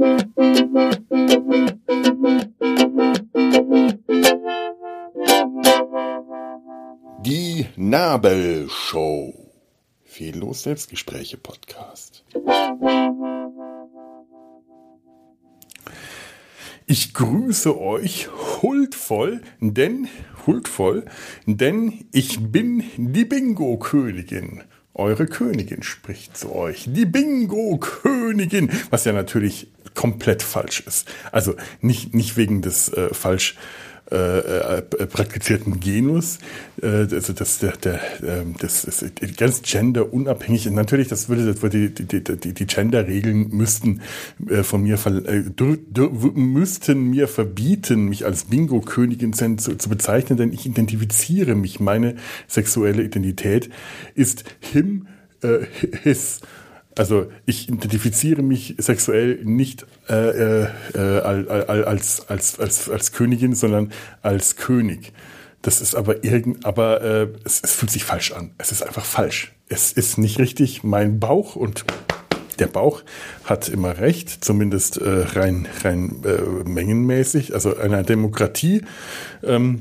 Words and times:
Die 0.00 0.06
Nabelshow. 7.76 9.34
Fehllos 10.04 10.62
Selbstgespräche 10.62 11.36
Podcast. 11.36 12.24
Ich 16.86 17.12
grüße 17.12 17.78
euch 17.78 18.30
huldvoll, 18.62 19.42
denn 19.60 20.08
huldvoll, 20.46 21.04
denn 21.44 22.06
ich 22.10 22.40
bin 22.40 22.84
die 22.96 23.26
Bingo 23.26 23.76
Königin. 23.76 24.62
Eure 24.94 25.26
Königin 25.26 25.82
spricht 25.82 26.36
zu 26.36 26.54
euch. 26.54 26.86
Die 26.88 27.06
Bingo-Königin. 27.06 28.70
Was 28.90 29.04
ja 29.04 29.12
natürlich 29.12 29.68
komplett 30.00 30.42
falsch 30.42 30.80
ist. 30.86 31.06
Also 31.30 31.56
nicht, 31.82 32.14
nicht 32.14 32.38
wegen 32.38 32.62
des 32.62 32.88
äh, 32.88 33.12
falsch 33.12 33.56
äh, 34.10 34.78
äh, 34.78 34.82
praktizierten 34.82 35.78
Genus, 35.78 36.38
äh, 36.80 36.86
also 36.86 37.34
das, 37.34 37.58
der, 37.58 37.76
der, 37.76 38.00
ähm, 38.26 38.54
das 38.58 38.84
ist 38.84 39.04
ganz 39.36 39.60
genderunabhängig. 39.60 40.70
Natürlich, 40.70 41.08
das 41.08 41.28
würde, 41.28 41.44
das 41.44 41.60
würde 41.60 41.90
die, 41.90 42.06
die, 42.06 42.24
die, 42.24 42.54
die 42.54 42.66
Gender-Regeln 42.66 43.50
müssten 43.50 44.00
äh, 44.48 44.62
von 44.62 44.82
mir 44.82 44.98
äh, 45.04 45.42
müssten 46.34 47.02
mir 47.10 47.28
verbieten, 47.28 48.06
mich 48.06 48.24
als 48.24 48.44
Bingo-Königin 48.44 49.34
zu, 49.34 49.76
zu 49.76 49.88
bezeichnen, 49.90 50.38
denn 50.38 50.54
ich 50.54 50.64
identifiziere 50.64 51.56
mich. 51.56 51.78
Meine 51.78 52.16
sexuelle 52.48 53.02
Identität 53.02 53.68
ist 54.14 54.44
him, 54.60 55.08
äh, 55.42 55.66
his. 56.02 56.40
Also 57.00 57.28
ich 57.46 57.70
identifiziere 57.70 58.42
mich 58.42 58.74
sexuell 58.76 59.40
nicht 59.42 59.86
äh, 60.10 60.64
äh, 60.64 60.68
als, 60.98 62.28
als, 62.28 62.60
als, 62.60 62.90
als 62.90 63.12
Königin, 63.12 63.54
sondern 63.54 63.90
als 64.20 64.56
König. 64.56 65.14
Das 65.62 65.80
ist 65.80 65.94
aber 65.94 66.24
irgend, 66.24 66.66
aber 66.66 67.00
äh, 67.00 67.28
es, 67.42 67.62
es 67.64 67.72
fühlt 67.72 67.90
sich 67.90 68.04
falsch 68.04 68.32
an. 68.32 68.50
Es 68.58 68.70
ist 68.70 68.82
einfach 68.82 69.06
falsch. 69.06 69.54
Es 69.66 69.92
ist 69.94 70.18
nicht 70.18 70.38
richtig. 70.38 70.84
Mein 70.84 71.20
Bauch 71.20 71.56
und 71.56 71.86
der 72.58 72.66
Bauch 72.66 73.02
hat 73.44 73.70
immer 73.70 73.96
recht, 73.96 74.44
zumindest 74.44 74.98
äh, 74.98 75.08
rein, 75.08 75.68
rein 75.82 76.22
äh, 76.26 76.68
mengenmäßig. 76.68 77.54
Also 77.54 77.78
einer 77.78 78.02
Demokratie 78.02 78.82
ähm, 79.42 79.80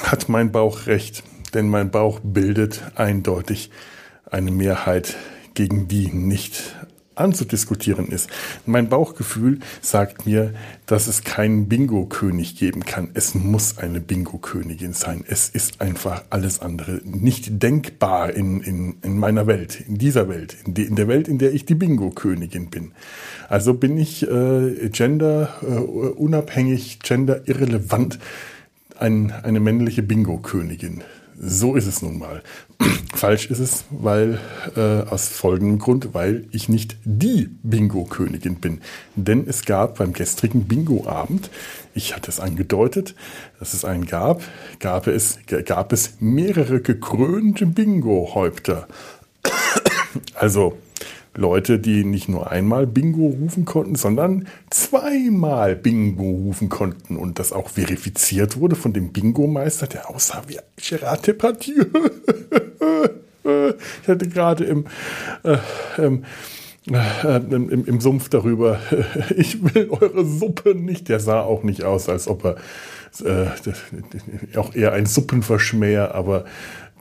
hat 0.00 0.28
mein 0.28 0.52
Bauch 0.52 0.86
recht, 0.86 1.24
denn 1.54 1.68
mein 1.68 1.90
Bauch 1.90 2.20
bildet 2.22 2.82
eindeutig 2.94 3.72
eine 4.30 4.52
Mehrheit 4.52 5.16
gegen 5.54 5.88
die 5.88 6.08
nicht 6.08 6.74
anzudiskutieren 7.16 8.08
ist. 8.08 8.28
Mein 8.66 8.88
Bauchgefühl 8.88 9.60
sagt 9.80 10.26
mir, 10.26 10.52
dass 10.86 11.06
es 11.06 11.24
keinen 11.24 11.68
Bingo-König 11.68 12.56
geben 12.56 12.84
kann. 12.84 13.10
Es 13.14 13.34
muss 13.34 13.78
eine 13.78 14.00
Bingo-Königin 14.00 14.92
sein. 14.92 15.24
Es 15.26 15.48
ist 15.48 15.80
einfach 15.80 16.24
alles 16.30 16.60
andere 16.60 17.00
nicht 17.04 17.62
denkbar 17.62 18.32
in, 18.32 18.60
in, 18.60 18.96
in 19.02 19.18
meiner 19.18 19.46
Welt, 19.46 19.80
in 19.86 19.98
dieser 19.98 20.28
Welt, 20.28 20.56
in, 20.64 20.74
die, 20.74 20.84
in 20.84 20.96
der 20.96 21.08
Welt, 21.08 21.28
in 21.28 21.38
der 21.38 21.54
ich 21.54 21.64
die 21.64 21.74
Bingo-Königin 21.74 22.70
bin. 22.70 22.92
Also 23.48 23.74
bin 23.74 23.96
ich 23.98 24.28
äh, 24.28 24.88
gender 24.90 25.54
äh, 25.62 25.66
unabhängig, 25.66 26.98
ein, 28.96 29.32
eine 29.32 29.60
männliche 29.60 30.02
Bingo-Königin. 30.02 31.02
So 31.38 31.74
ist 31.74 31.86
es 31.86 32.02
nun 32.02 32.18
mal. 32.18 32.42
Falsch 33.14 33.50
ist 33.50 33.58
es, 33.58 33.84
weil 33.90 34.40
äh, 34.76 35.08
aus 35.08 35.28
folgendem 35.28 35.78
Grund, 35.78 36.14
weil 36.14 36.46
ich 36.52 36.68
nicht 36.68 36.96
die 37.04 37.48
Bingo-Königin 37.62 38.56
bin. 38.56 38.80
Denn 39.16 39.46
es 39.46 39.64
gab 39.64 39.98
beim 39.98 40.12
gestrigen 40.12 40.64
Bingo-Abend, 40.64 41.50
ich 41.94 42.14
hatte 42.14 42.30
es 42.30 42.40
angedeutet, 42.40 43.14
dass 43.58 43.74
es 43.74 43.84
einen 43.84 44.06
gab, 44.06 44.42
gab 44.80 45.06
es, 45.06 45.38
gab 45.46 45.92
es 45.92 46.14
mehrere 46.20 46.80
gekrönte 46.80 47.66
Bingo-Häupter. 47.66 48.88
Also 50.34 50.78
Leute, 51.36 51.78
die 51.78 52.04
nicht 52.04 52.28
nur 52.28 52.50
einmal 52.50 52.86
Bingo 52.86 53.26
rufen 53.26 53.64
konnten, 53.64 53.96
sondern 53.96 54.46
zweimal 54.70 55.74
Bingo 55.76 56.30
rufen 56.30 56.68
konnten 56.68 57.16
und 57.16 57.38
das 57.38 57.52
auch 57.52 57.70
verifiziert 57.70 58.58
wurde 58.58 58.76
von 58.76 58.92
dem 58.92 59.12
Bingo-Meister, 59.12 59.86
der 59.86 60.10
aussah 60.10 60.42
wie 60.46 60.58
Gerard 60.76 61.26
Depardieu. 61.26 61.84
ich 64.02 64.08
hatte 64.08 64.28
gerade 64.28 64.64
im, 64.64 64.86
äh, 65.42 65.58
äh, 65.98 66.20
im, 67.36 67.70
im, 67.70 67.84
im, 67.84 68.00
Sumpf 68.00 68.28
darüber, 68.28 68.78
ich 69.36 69.62
will 69.62 69.88
eure 69.90 70.24
Suppe 70.24 70.74
nicht. 70.74 71.08
Der 71.08 71.20
sah 71.20 71.40
auch 71.40 71.62
nicht 71.62 71.84
aus, 71.84 72.08
als 72.08 72.28
ob 72.28 72.44
er 72.44 72.56
äh, 73.24 73.46
auch 74.56 74.74
eher 74.74 74.92
ein 74.92 75.06
Suppenverschmäher, 75.06 76.14
aber 76.14 76.44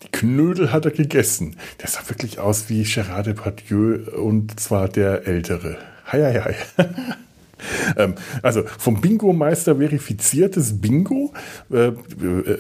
die 0.04 0.12
Knödel 0.12 0.72
hat 0.72 0.86
er 0.86 0.92
gegessen. 0.92 1.56
Der 1.82 1.88
sah 1.88 2.08
wirklich 2.08 2.40
aus 2.40 2.70
wie 2.70 2.84
Gerard 2.84 3.28
Depardieu 3.28 4.00
und 4.12 4.60
zwar 4.60 4.90
der 4.90 5.28
Ältere. 5.28 5.78
Hei, 6.12 6.22
hei, 6.22 6.42
hei. 6.42 6.56
ähm, 7.98 8.16
also 8.42 8.64
vom 8.78 9.00
Bingo-Meister 9.00 9.78
verifiziertes 9.78 10.82
Bingo, 10.82 11.34
äh, 11.72 11.88
äh, 11.88 11.94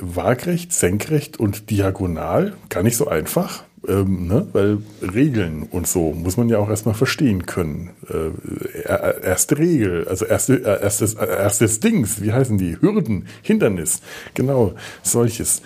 waagrecht, 0.01 0.71
senkrecht 0.71 1.37
und 1.37 1.69
diagonal. 1.69 2.53
Gar 2.69 2.83
nicht 2.83 2.97
so 2.97 3.07
einfach. 3.07 3.63
Ähm, 3.85 4.27
ne? 4.27 4.47
Weil 4.53 4.77
Regeln 5.01 5.63
und 5.63 5.87
so 5.87 6.13
muss 6.13 6.37
man 6.37 6.47
ja 6.47 6.59
auch 6.59 6.69
erstmal 6.69 6.95
verstehen 6.95 7.45
können. 7.45 7.89
Äh, 8.09 9.25
erste 9.25 9.57
Regel, 9.57 10.07
also 10.07 10.23
erste, 10.23 10.63
äh, 10.63 10.81
erstes, 10.81 11.15
äh, 11.15 11.25
erstes 11.25 11.81
Dings, 11.81 12.21
wie 12.21 12.31
heißen 12.31 12.57
die? 12.57 12.79
Hürden, 12.79 13.25
Hindernis, 13.41 13.99
genau, 14.33 14.75
solches. 15.01 15.61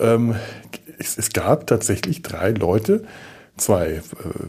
Ähm, 0.00 0.34
es, 0.98 1.18
es 1.18 1.32
gab 1.32 1.66
tatsächlich 1.66 2.22
drei 2.22 2.50
Leute, 2.50 3.04
zwei 3.56 3.86
äh, 3.86 4.02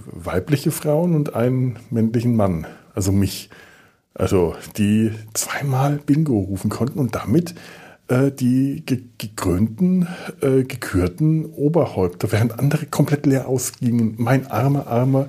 weibliche 0.05 0.71
Frauen 0.71 1.15
und 1.15 1.35
einen 1.35 1.79
männlichen 1.89 2.35
Mann, 2.35 2.67
also 2.95 3.11
mich, 3.11 3.49
also 4.13 4.55
die 4.77 5.11
zweimal 5.33 5.99
Bingo 6.05 6.39
rufen 6.39 6.69
konnten 6.69 6.99
und 6.99 7.15
damit 7.15 7.55
äh, 8.07 8.31
die 8.31 8.83
ge 8.85 9.03
gekrönten, 9.17 10.07
äh, 10.41 10.63
gekürten 10.63 11.45
Oberhäupter, 11.45 12.31
während 12.31 12.59
andere 12.59 12.85
komplett 12.85 13.25
leer 13.25 13.47
ausgingen. 13.47 14.15
Mein 14.17 14.47
armer, 14.47 14.87
armer 14.87 15.27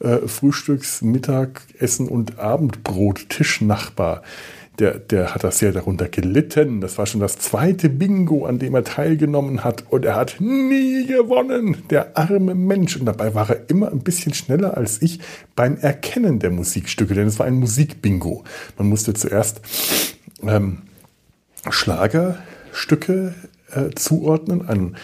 äh, 0.00 0.26
Frühstücks-, 0.26 1.02
Mittagessen- 1.02 2.08
und 2.08 2.38
Abendbrot-Tischnachbar 2.38 4.22
der, 4.78 4.98
der 4.98 5.34
hat 5.34 5.44
das 5.44 5.58
sehr 5.58 5.72
darunter 5.72 6.08
gelitten. 6.08 6.80
Das 6.80 6.98
war 6.98 7.06
schon 7.06 7.20
das 7.20 7.38
zweite 7.38 7.88
Bingo, 7.88 8.44
an 8.44 8.58
dem 8.58 8.74
er 8.74 8.84
teilgenommen 8.84 9.64
hat. 9.64 9.84
Und 9.90 10.04
er 10.04 10.16
hat 10.16 10.36
nie 10.38 11.06
gewonnen, 11.06 11.78
der 11.90 12.16
arme 12.16 12.54
Mensch. 12.54 12.96
Und 12.96 13.06
dabei 13.06 13.34
war 13.34 13.48
er 13.50 13.68
immer 13.68 13.90
ein 13.90 14.00
bisschen 14.00 14.34
schneller 14.34 14.76
als 14.76 15.00
ich 15.00 15.20
beim 15.54 15.76
Erkennen 15.78 16.38
der 16.38 16.50
Musikstücke, 16.50 17.14
denn 17.14 17.28
es 17.28 17.38
war 17.38 17.46
ein 17.46 17.54
Musikbingo. 17.54 18.44
Man 18.76 18.88
musste 18.88 19.14
zuerst 19.14 19.60
ähm, 20.42 20.82
Schlagerstücke 21.70 23.34
äh, 23.72 23.90
zuordnen, 23.94 24.68
an 24.68 24.96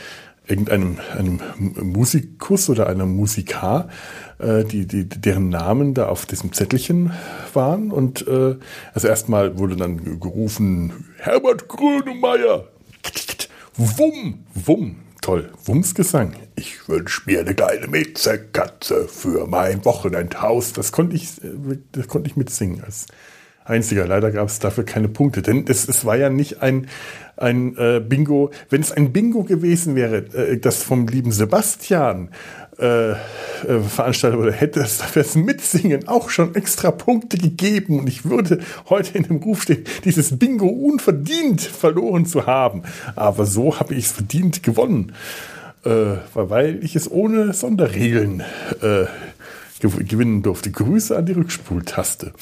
irgendeinem 0.46 0.98
einem 1.16 1.40
Musikus 1.56 2.68
oder 2.68 2.88
einer 2.88 3.06
Musikar, 3.06 3.88
äh, 4.38 4.64
die, 4.64 4.86
die, 4.86 5.08
deren 5.08 5.48
Namen 5.48 5.94
da 5.94 6.08
auf 6.08 6.26
diesem 6.26 6.52
Zettelchen 6.52 7.12
waren. 7.54 7.90
Und 7.90 8.26
äh, 8.26 8.56
also 8.92 9.08
erstmal 9.08 9.58
wurde 9.58 9.76
dann 9.76 10.20
gerufen, 10.20 11.12
Herbert 11.18 11.68
Grönemeyer. 11.68 12.68
Wumm, 13.76 14.44
wumm, 14.54 14.96
toll, 15.20 15.50
Wummsgesang. 15.64 16.34
Ich 16.56 16.88
wünsche 16.88 17.22
mir 17.26 17.40
eine 17.40 17.54
kleine 17.54 17.86
Miezekatze 17.86 19.08
für 19.08 19.46
mein 19.46 19.84
Wochenendhaus. 19.84 20.72
Das 20.72 20.92
konnte 20.92 21.16
ich, 21.16 21.42
äh, 21.42 21.78
das 21.92 22.08
konnte 22.08 22.28
ich 22.28 22.36
mitsingen 22.36 22.82
als 22.84 23.06
einziger. 23.64 24.06
Leider 24.06 24.30
gab 24.30 24.48
es 24.48 24.58
dafür 24.58 24.84
keine 24.84 25.08
Punkte, 25.08 25.42
denn 25.42 25.64
es, 25.68 25.88
es 25.88 26.04
war 26.04 26.16
ja 26.16 26.30
nicht 26.30 26.62
ein, 26.62 26.88
ein 27.36 27.76
äh, 27.76 28.00
Bingo. 28.00 28.50
Wenn 28.70 28.80
es 28.80 28.92
ein 28.92 29.12
Bingo 29.12 29.44
gewesen 29.44 29.94
wäre, 29.94 30.18
äh, 30.34 30.58
das 30.58 30.82
vom 30.82 31.06
lieben 31.06 31.32
Sebastian 31.32 32.30
äh, 32.78 33.10
äh, 33.10 33.16
veranstaltet 33.86 34.40
wurde, 34.40 34.52
hätte 34.52 34.80
es 34.80 34.98
dafür 34.98 35.22
das 35.22 35.34
Mitsingen 35.34 36.08
auch 36.08 36.30
schon 36.30 36.54
extra 36.54 36.90
Punkte 36.90 37.38
gegeben 37.38 38.00
und 38.00 38.08
ich 38.08 38.24
würde 38.24 38.60
heute 38.88 39.18
in 39.18 39.24
dem 39.24 39.36
Ruf 39.36 39.62
stehen, 39.62 39.84
dieses 40.04 40.38
Bingo 40.38 40.66
unverdient 40.66 41.60
verloren 41.60 42.26
zu 42.26 42.46
haben. 42.46 42.82
Aber 43.14 43.46
so 43.46 43.78
habe 43.78 43.94
ich 43.94 44.06
es 44.06 44.12
verdient 44.12 44.62
gewonnen, 44.62 45.12
äh, 45.84 46.16
weil 46.34 46.82
ich 46.82 46.96
es 46.96 47.10
ohne 47.10 47.52
Sonderregeln 47.52 48.42
äh, 48.80 49.04
gewinnen 49.80 50.42
durfte. 50.42 50.70
Grüße 50.70 51.16
an 51.16 51.26
die 51.26 51.32
Rückspultaste. 51.32 52.32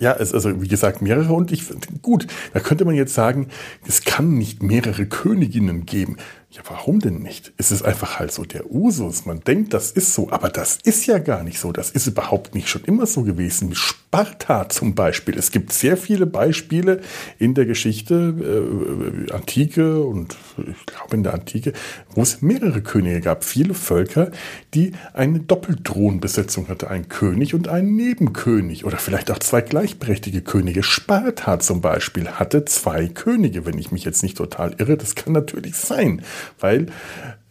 Ja, 0.00 0.12
es 0.18 0.34
also 0.34 0.60
wie 0.60 0.68
gesagt 0.68 1.00
mehrere 1.02 1.32
und 1.32 1.52
ich 1.52 1.64
gut, 2.02 2.26
da 2.52 2.60
könnte 2.60 2.84
man 2.84 2.94
jetzt 2.96 3.14
sagen, 3.14 3.48
es 3.86 4.02
kann 4.02 4.36
nicht 4.36 4.62
mehrere 4.62 5.06
Königinnen 5.06 5.86
geben. 5.86 6.16
Ja, 6.54 6.60
warum 6.68 7.00
denn 7.00 7.20
nicht? 7.20 7.54
Es 7.56 7.72
ist 7.72 7.82
einfach 7.82 8.18
halt 8.18 8.30
so 8.30 8.44
der 8.44 8.70
Usus. 8.70 9.24
Man 9.24 9.40
denkt, 9.40 9.72
das 9.72 9.90
ist 9.90 10.12
so, 10.12 10.30
aber 10.30 10.50
das 10.50 10.78
ist 10.84 11.06
ja 11.06 11.16
gar 11.16 11.44
nicht 11.44 11.58
so. 11.58 11.72
Das 11.72 11.88
ist 11.88 12.06
überhaupt 12.06 12.54
nicht 12.54 12.68
schon 12.68 12.84
immer 12.84 13.06
so 13.06 13.22
gewesen. 13.22 13.74
Sparta 13.74 14.68
zum 14.68 14.94
Beispiel. 14.94 15.38
Es 15.38 15.50
gibt 15.50 15.72
sehr 15.72 15.96
viele 15.96 16.26
Beispiele 16.26 17.00
in 17.38 17.54
der 17.54 17.64
Geschichte, 17.64 18.34
äh, 18.38 19.32
Antike 19.32 20.02
und 20.02 20.36
ich 20.58 20.84
glaube 20.84 21.16
in 21.16 21.22
der 21.22 21.32
Antike, 21.32 21.72
wo 22.14 22.20
es 22.20 22.42
mehrere 22.42 22.82
Könige 22.82 23.22
gab. 23.22 23.44
Viele 23.44 23.72
Völker, 23.72 24.30
die 24.74 24.92
eine 25.14 25.40
Doppelthronbesetzung 25.40 26.68
hatte. 26.68 26.90
Ein 26.90 27.08
König 27.08 27.54
und 27.54 27.68
ein 27.68 27.96
Nebenkönig. 27.96 28.84
Oder 28.84 28.98
vielleicht 28.98 29.30
auch 29.30 29.38
zwei 29.38 29.62
gleichberechtigte 29.62 30.42
Könige. 30.42 30.82
Sparta 30.82 31.60
zum 31.60 31.80
Beispiel 31.80 32.28
hatte 32.28 32.66
zwei 32.66 33.08
Könige, 33.08 33.64
wenn 33.64 33.78
ich 33.78 33.90
mich 33.90 34.04
jetzt 34.04 34.22
nicht 34.22 34.36
total 34.36 34.74
irre. 34.76 34.98
Das 34.98 35.14
kann 35.14 35.32
natürlich 35.32 35.76
sein 35.76 36.20
weil 36.60 36.86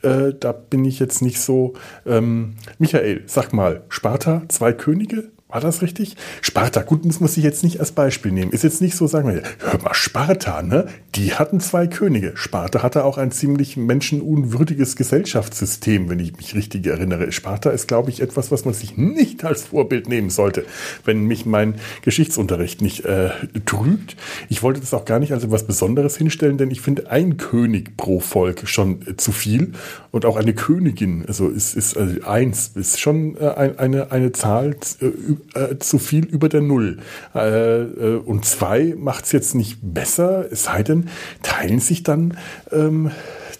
äh, 0.01 0.33
da 0.39 0.51
bin 0.51 0.85
ich 0.85 0.99
jetzt 0.99 1.21
nicht 1.21 1.39
so. 1.39 1.73
Ähm, 2.05 2.55
Michael, 2.79 3.23
sag 3.27 3.53
mal, 3.53 3.83
Sparta, 3.89 4.43
zwei 4.47 4.73
Könige? 4.73 5.31
War 5.51 5.59
das 5.59 5.81
richtig? 5.81 6.15
Sparta, 6.42 6.81
gut, 6.81 7.06
das 7.06 7.19
muss 7.19 7.36
ich 7.36 7.44
jetzt 7.44 7.63
nicht 7.63 7.81
als 7.81 7.92
Beispiel 7.92 8.31
nehmen. 8.31 8.51
Ist 8.51 8.63
jetzt 8.63 8.81
nicht 8.81 8.95
so, 8.95 9.06
sagen 9.06 9.27
wir, 9.27 9.44
hör 9.59 9.81
mal, 9.81 9.94
Sparta, 9.94 10.62
ne? 10.62 10.88
Die 11.15 11.33
hatten 11.33 11.59
zwei 11.59 11.88
Könige. 11.88 12.31
Sparta 12.36 12.81
hatte 12.83 13.03
auch 13.03 13.18
ein 13.18 13.31
ziemlich 13.31 13.75
menschenunwürdiges 13.75 14.95
Gesellschaftssystem, 14.95 16.09
wenn 16.09 16.19
ich 16.19 16.38
mich 16.38 16.56
richtig 16.56 16.88
erinnere. 16.88 17.33
Sparta 17.33 17.69
ist, 17.69 17.89
glaube 17.89 18.09
ich, 18.09 18.21
etwas, 18.21 18.50
was 18.50 18.63
man 18.63 18.74
sich 18.74 18.95
nicht 18.95 19.44
als 19.44 19.63
Vorbild 19.63 20.07
nehmen 20.07 20.30
sollte, 20.30 20.65
wenn 21.03 21.25
mich 21.25 21.45
mein 21.45 21.75
Geschichtsunterricht 22.01 22.81
nicht 22.81 23.03
äh, 23.03 23.31
trügt. 23.65 24.15
Ich 24.48 24.63
wollte 24.63 24.80
das 24.80 24.94
auch 24.94 25.03
gar 25.03 25.19
nicht 25.19 25.33
als 25.33 25.44
etwas 25.44 25.68
Besonderes 25.68 26.15
hinstellen, 26.15 26.57
denn 26.57 26.71
ich 26.71 26.80
finde 26.80 27.12
ein 27.12 27.36
König 27.36 27.98
pro 27.98 28.21
Volk 28.21 28.69
schon 28.69 29.01
äh, 29.06 29.18
zu 29.18 29.33
viel 29.33 29.74
und 30.12 30.25
auch 30.25 30.38
eine 30.38 30.53
Königin, 30.53 31.25
also 31.27 31.50
ist, 31.50 31.75
ist 31.75 31.98
also 31.98 32.24
eins, 32.24 32.71
ist 32.75 33.01
schon 33.01 33.36
äh, 33.36 33.74
eine, 33.77 34.12
eine 34.12 34.31
Zahl 34.31 34.77
äh, 35.01 35.12
äh, 35.53 35.77
zu 35.77 35.99
viel 35.99 36.25
über 36.25 36.49
der 36.49 36.61
Null. 36.61 36.99
Äh, 37.35 37.81
äh, 37.81 38.17
und 38.17 38.45
zwei 38.45 38.95
macht 38.97 39.25
es 39.25 39.31
jetzt 39.31 39.55
nicht 39.55 39.79
besser, 39.81 40.45
es 40.51 40.63
sei 40.63 40.83
denn, 40.83 41.09
teilen 41.43 41.79
sich 41.79 42.03
dann 42.03 42.38
ähm, 42.71 43.11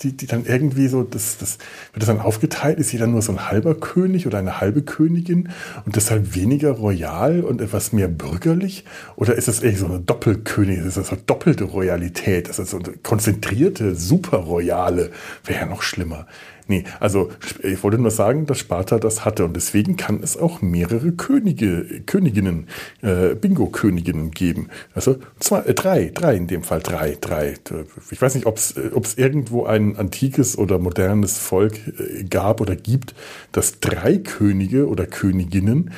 die, 0.04 0.16
die 0.16 0.26
dann 0.26 0.46
irgendwie 0.46 0.88
so, 0.88 1.04
das, 1.04 1.38
das 1.38 1.58
wird 1.94 2.02
das 2.02 2.08
dann 2.08 2.20
aufgeteilt, 2.20 2.80
ist 2.80 2.92
jeder 2.92 3.08
nur 3.08 3.22
so 3.22 3.32
ein 3.32 3.50
halber 3.50 3.76
König 3.76 4.28
oder 4.28 4.40
eine 4.40 4.60
halbe 4.60 4.82
Königin 4.82 5.50
und 5.86 5.96
deshalb 5.96 6.36
weniger 6.36 6.72
royal 6.72 7.42
und 7.42 7.62
etwas 7.62 7.94
mehr 7.94 8.08
bürgerlich? 8.08 8.86
Oder 9.16 9.36
ist 9.36 9.48
das 9.48 9.62
eher 9.62 9.76
so 9.76 9.86
eine 9.86 10.00
Doppelkönigin, 10.00 10.88
ist 10.88 10.98
das 10.98 11.08
so 11.08 11.18
doppelte 11.26 11.66
Royalität, 11.66 12.50
das 12.50 12.60
ist 12.60 12.72
so 12.72 12.78
eine 12.78 12.94
konzentrierte, 13.04 13.96
superroyale, 13.96 15.12
wäre 15.46 15.62
ja 15.62 15.66
noch 15.66 15.82
schlimmer. 15.82 16.28
Nee, 16.72 16.86
also 17.02 17.30
ich 17.64 17.84
wollte 17.84 17.98
nur 17.98 18.12
sagen, 18.12 18.46
dass 18.46 18.60
Sparta 18.60 18.98
das 18.98 19.26
hatte 19.26 19.44
und 19.44 19.54
deswegen 19.58 19.98
kann 19.98 20.24
es 20.24 20.38
auch 20.38 20.62
mehrere 20.62 21.12
Könige, 21.12 22.02
Königinnen, 22.06 22.68
äh, 23.02 23.36
Bingo-Königinnen 23.36 24.32
geben. 24.32 24.70
Also 24.96 25.18
zwei, 25.42 25.64
äh, 25.64 25.74
drei, 25.74 26.12
drei 26.14 26.38
in 26.38 26.48
dem 26.48 26.64
Fall, 26.64 26.80
drei, 26.80 27.18
drei. 27.20 27.56
Ich 28.10 28.22
weiß 28.22 28.36
nicht, 28.36 28.46
ob 28.46 28.56
es 28.56 28.72
äh, 28.78 28.90
irgendwo 29.18 29.66
ein 29.66 29.98
antikes 29.98 30.58
oder 30.58 30.80
modernes 30.80 31.40
Volk 31.40 31.74
äh, 32.00 32.24
gab 32.24 32.62
oder 32.62 32.78
gibt, 32.78 33.16
das 33.52 33.82
drei 33.82 34.20
Könige 34.20 34.88
oder 34.88 35.08
Königinnen 35.08 35.92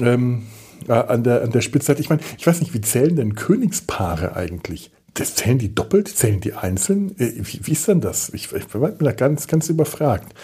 ähm, 0.00 0.42
äh, 0.88 0.92
an, 0.92 1.22
der, 1.22 1.42
an 1.42 1.52
der 1.52 1.60
Spitze 1.60 1.92
hat. 1.92 2.00
Ich 2.00 2.08
meine, 2.08 2.22
ich 2.36 2.48
weiß 2.48 2.58
nicht, 2.58 2.74
wie 2.74 2.80
zählen 2.80 3.14
denn 3.14 3.36
Königspaare 3.36 4.34
eigentlich? 4.34 4.90
Das 5.20 5.34
zählen 5.34 5.58
die 5.58 5.74
doppelt, 5.74 6.08
zählen 6.08 6.40
die 6.40 6.54
einzeln? 6.54 7.14
Äh, 7.18 7.32
wie, 7.36 7.60
wie 7.62 7.72
ist 7.72 7.86
denn 7.86 8.00
das? 8.00 8.30
Ich, 8.30 8.52
ich 8.52 8.66
bin 8.68 8.94
da 9.00 9.12
ganz, 9.12 9.46
ganz 9.46 9.68
überfragt. 9.68 10.34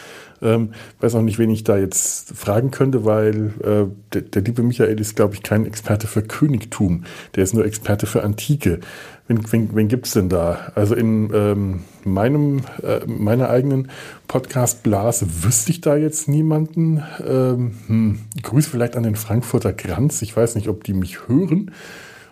Ähm, 0.43 0.73
weiß 1.00 1.14
auch 1.14 1.23
nicht, 1.23 1.38
wen 1.38 1.49
ich 1.49 1.64
da 1.64 1.78
jetzt 1.78 2.37
fragen 2.37 2.70
könnte, 2.70 3.06
weil 3.06 3.55
äh, 3.64 3.87
der, 4.12 4.20
der, 4.20 4.43
liebe 4.43 4.62
Michael 4.62 5.00
ist, 5.00 5.17
glaube 5.17 5.34
ich, 5.34 5.43
kein 5.43 5.64
Experte 5.64 6.06
für 6.06 6.20
Königtum. 6.20 7.05
Der 7.34 7.43
ist 7.43 7.55
nur 7.55 7.64
Experte 7.64 8.06
für 8.06 8.23
Antike. 8.23 8.81
Wen, 9.28 9.50
wen, 9.50 9.75
wen 9.75 9.88
gibt 9.88 10.06
es 10.06 10.12
denn 10.12 10.28
da? 10.28 10.73
Also 10.75 10.94
in 10.94 11.31
ähm, 11.32 11.81
meinem, 12.05 12.61
äh, 12.82 13.00
meiner 13.06 13.49
eigenen 13.49 13.90
Podcast-Blase 14.28 15.26
wüsste 15.43 15.70
ich 15.70 15.81
da 15.81 15.96
jetzt 15.96 16.28
niemanden. 16.28 17.02
Ähm, 17.26 17.78
hm, 17.87 18.19
Grüß 18.43 18.67
vielleicht 18.67 18.94
an 18.96 19.05
den 19.05 19.17
Frankfurter 19.17 19.73
Kranz. 19.73 20.20
Ich 20.20 20.37
weiß 20.37 20.55
nicht, 20.55 20.69
ob 20.69 20.84
die 20.84 20.93
mich 20.93 21.28
hören. 21.28 21.70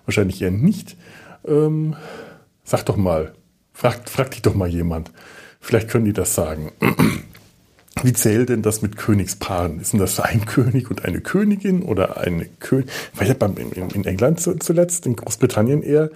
Wahrscheinlich 0.05 0.43
eher 0.43 0.51
nicht. 0.51 0.99
Ähm, 1.47 1.97
Sag 2.65 2.85
doch 2.85 2.97
mal, 2.97 3.35
frag, 3.73 4.09
frag 4.09 4.31
dich 4.31 4.43
doch 4.43 4.55
mal 4.55 4.69
jemand. 4.69 5.13
Vielleicht 5.61 5.89
können 5.89 6.07
die 6.07 6.13
das 6.13 6.35
sagen. 6.35 6.73
Wie 8.03 8.13
zählt 8.13 8.51
denn 8.51 8.61
das 8.61 8.83
mit 8.83 8.97
Königspaaren? 8.97 9.81
Ist 9.81 9.93
denn 9.93 10.01
das 10.01 10.21
ein 10.21 10.45
König 10.45 10.91
und 10.91 11.05
eine 11.05 11.21
Königin 11.21 11.83
oder 11.83 12.19
eine 12.19 12.45
Königin? 12.45 12.91
Ich 13.19 13.31
habe 13.31 13.55
in 13.61 14.05
England 14.05 14.41
zuletzt, 14.41 15.07
in 15.07 15.17
Großbritannien 15.17 15.83
eher 15.83 16.11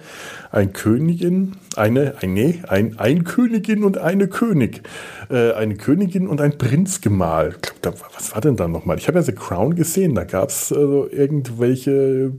ein 0.51 0.73
Königin, 0.73 1.55
eine, 1.75 2.15
ein, 2.21 2.33
nee, 2.33 2.61
ein, 2.67 2.99
ein 2.99 3.23
Königin 3.23 3.83
und 3.83 3.97
eine 3.97 4.27
König. 4.27 4.83
Äh, 5.31 5.53
eine 5.53 5.75
Königin 5.77 6.27
und 6.27 6.41
ein 6.41 6.57
Prinzgemahl. 6.57 7.55
was 7.81 8.35
war 8.35 8.41
denn 8.41 8.55
da 8.55 8.67
nochmal? 8.67 8.97
Ich 8.97 9.07
habe 9.07 9.17
ja 9.17 9.23
The 9.23 9.31
Crown 9.31 9.73
gesehen, 9.75 10.13
da 10.13 10.25
gab 10.25 10.49
es 10.49 10.71
also 10.71 11.09
irgendwelche 11.09 12.33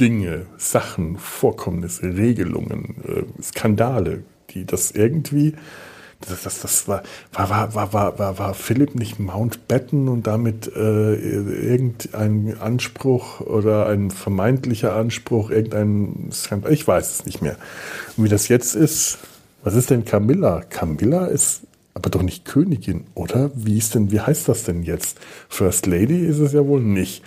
Dinge, 0.00 0.46
Sachen, 0.58 1.16
Vorkommnisse, 1.16 2.16
Regelungen, 2.16 2.96
äh, 3.06 3.42
Skandale, 3.42 4.24
die 4.50 4.64
das 4.64 4.90
irgendwie, 4.90 5.54
das, 6.20 6.42
das, 6.42 6.60
das 6.60 6.88
war, 6.88 7.02
war, 7.32 7.74
war, 7.74 7.92
war, 7.92 8.18
war, 8.18 8.38
war 8.38 8.54
Philipp 8.54 8.94
nicht 8.94 9.18
Mountbatten 9.18 10.08
und 10.08 10.26
damit 10.26 10.70
äh, 10.74 11.14
irgendein 11.14 12.56
Anspruch 12.58 13.40
oder 13.40 13.86
ein 13.86 14.10
vermeintlicher 14.10 14.94
Anspruch, 14.94 15.50
irgendein 15.50 16.30
Skandal, 16.32 16.72
ich 16.72 16.86
weiß 16.86 17.10
es 17.10 17.26
nicht 17.26 17.42
mehr. 17.42 17.56
Und 18.16 18.24
wie 18.24 18.28
das 18.28 18.48
jetzt 18.48 18.74
ist, 18.74 19.18
was 19.62 19.74
ist 19.74 19.90
denn 19.90 20.04
Camilla? 20.04 20.62
Camilla 20.68 21.26
ist 21.26 21.62
aber 21.92 22.10
doch 22.10 22.22
nicht 22.22 22.44
Königin, 22.44 23.04
oder? 23.14 23.50
Wie 23.54 23.78
ist 23.78 23.94
denn, 23.94 24.12
wie 24.12 24.20
heißt 24.20 24.48
das 24.48 24.64
denn 24.64 24.82
jetzt? 24.82 25.18
First 25.48 25.86
Lady 25.86 26.26
ist 26.26 26.38
es 26.38 26.52
ja 26.52 26.66
wohl 26.66 26.82
nicht. 26.82 27.22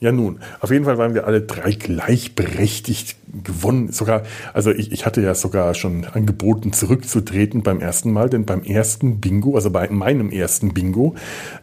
Ja, 0.00 0.12
nun, 0.12 0.40
auf 0.60 0.70
jeden 0.70 0.84
Fall 0.84 0.98
waren 0.98 1.14
wir 1.14 1.26
alle 1.26 1.42
drei 1.42 1.72
gleichberechtigt 1.72 3.16
gewonnen. 3.42 3.92
Sogar, 3.92 4.22
also 4.52 4.70
ich, 4.70 4.92
ich 4.92 5.06
hatte 5.06 5.20
ja 5.20 5.34
sogar 5.34 5.74
schon 5.74 6.04
angeboten, 6.04 6.72
zurückzutreten 6.72 7.62
beim 7.62 7.80
ersten 7.80 8.12
Mal, 8.12 8.30
denn 8.30 8.44
beim 8.44 8.62
ersten 8.62 9.20
Bingo, 9.20 9.56
also 9.56 9.70
bei 9.70 9.88
meinem 9.88 10.30
ersten 10.30 10.74
Bingo, 10.74 11.14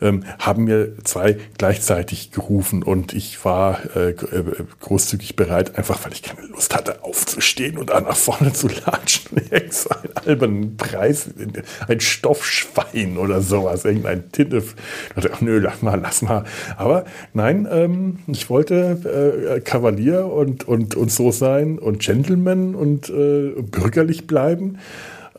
ähm, 0.01 0.23
haben 0.39 0.67
wir 0.67 0.97
zwei 1.03 1.37
gleichzeitig 1.57 2.31
gerufen 2.31 2.83
und 2.83 3.13
ich 3.13 3.43
war 3.45 3.79
äh, 3.95 4.11
äh 4.11 4.43
großzügig 4.79 5.35
bereit, 5.35 5.77
einfach 5.77 6.03
weil 6.03 6.13
ich 6.13 6.23
keine 6.23 6.47
Lust 6.47 6.75
hatte, 6.75 7.03
aufzustehen 7.03 7.77
und 7.77 7.89
dann 7.89 8.03
nach 8.03 8.15
vorne 8.15 8.53
zu 8.53 8.67
latschen. 8.67 9.41
so 9.69 9.89
einen 9.89 10.17
albernen 10.25 10.77
Preis, 10.77 11.29
ein 11.87 11.99
Stoffschwein 11.99 13.17
oder 13.17 13.41
sowas, 13.41 13.85
irgendein 13.85 14.31
Tinte. 14.31 14.57
Ich 14.57 15.15
dachte, 15.15 15.31
ach 15.33 15.41
nö, 15.41 15.59
lass 15.59 15.81
mal, 15.81 15.99
lass 15.99 16.21
mal. 16.21 16.43
Aber 16.77 17.05
nein, 17.33 17.67
ähm, 17.71 18.19
ich 18.27 18.49
wollte 18.49 19.55
äh, 19.55 19.59
Kavalier 19.61 20.25
und, 20.25 20.67
und, 20.67 20.95
und 20.95 21.11
so 21.11 21.31
sein 21.31 21.60
und 21.63 21.99
Gentleman 21.99 22.75
und 22.75 23.09
äh, 23.09 23.53
bürgerlich 23.61 24.27
bleiben. 24.27 24.77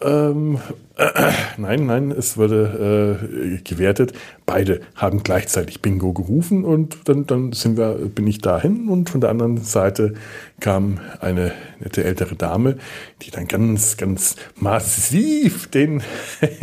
Ähm, 0.03 0.59
äh, 0.97 1.33
nein, 1.57 1.87
nein, 1.87 2.11
es 2.11 2.37
wurde 2.37 3.19
äh, 3.29 3.63
gewertet. 3.63 4.13
Beide 4.47 4.81
haben 4.95 5.23
gleichzeitig 5.23 5.81
Bingo 5.83 6.13
gerufen 6.13 6.65
und 6.65 7.09
dann, 7.09 7.27
dann 7.27 7.53
sind 7.53 7.77
wir, 7.77 7.95
bin 7.95 8.27
ich 8.27 8.41
dahin 8.41 8.89
und 8.89 9.11
von 9.11 9.21
der 9.21 9.31
anderen 9.31 9.59
Seite 9.59 10.15
kam 10.61 10.99
eine 11.21 11.53
nette 11.81 12.05
ältere 12.05 12.35
Dame, 12.35 12.77
die 13.23 13.31
dann 13.31 13.49
ganz, 13.49 13.97
ganz 13.97 14.37
massiv 14.57 15.69
den, 15.69 16.03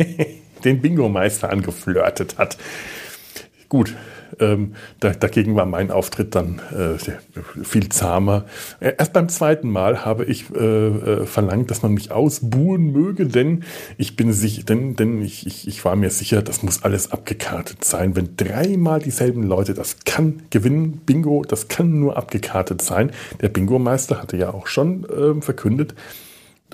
den 0.64 0.80
Bingo-Meister 0.80 1.50
angeflirtet 1.50 2.38
hat. 2.38 2.58
Gut, 3.68 3.94
ähm, 4.38 4.74
da, 5.00 5.10
dagegen 5.10 5.56
war 5.56 5.66
mein 5.66 5.90
Auftritt 5.90 6.34
dann 6.34 6.60
äh, 6.70 7.62
viel 7.62 7.88
zahmer. 7.88 8.44
Erst 8.80 9.12
beim 9.12 9.28
zweiten 9.28 9.70
Mal 9.70 10.04
habe 10.04 10.24
ich 10.24 10.54
äh, 10.54 10.58
äh, 10.58 11.26
verlangt, 11.26 11.70
dass 11.70 11.82
man 11.82 11.92
mich 11.92 12.12
ausbuhen 12.12 12.92
möge, 12.92 13.26
denn 13.26 13.64
ich 13.98 14.16
bin 14.16 14.32
sich, 14.32 14.64
denn, 14.64 14.96
denn 14.96 15.22
ich, 15.22 15.46
ich, 15.46 15.66
ich 15.66 15.84
war 15.84 15.96
mir 15.96 16.10
sicher, 16.10 16.42
das 16.42 16.62
muss 16.62 16.82
alles 16.82 17.10
abgekartet 17.12 17.84
sein. 17.84 18.16
Wenn 18.16 18.36
dreimal 18.36 19.00
dieselben 19.00 19.42
Leute, 19.42 19.74
das 19.74 19.96
kann 20.04 20.42
gewinnen, 20.50 21.02
Bingo, 21.04 21.42
das 21.46 21.68
kann 21.68 21.98
nur 21.98 22.16
abgekartet 22.16 22.82
sein. 22.82 23.10
Der 23.40 23.48
Bingo-Meister 23.48 24.20
hatte 24.20 24.36
ja 24.36 24.52
auch 24.52 24.66
schon 24.66 25.04
äh, 25.04 25.40
verkündet, 25.40 25.94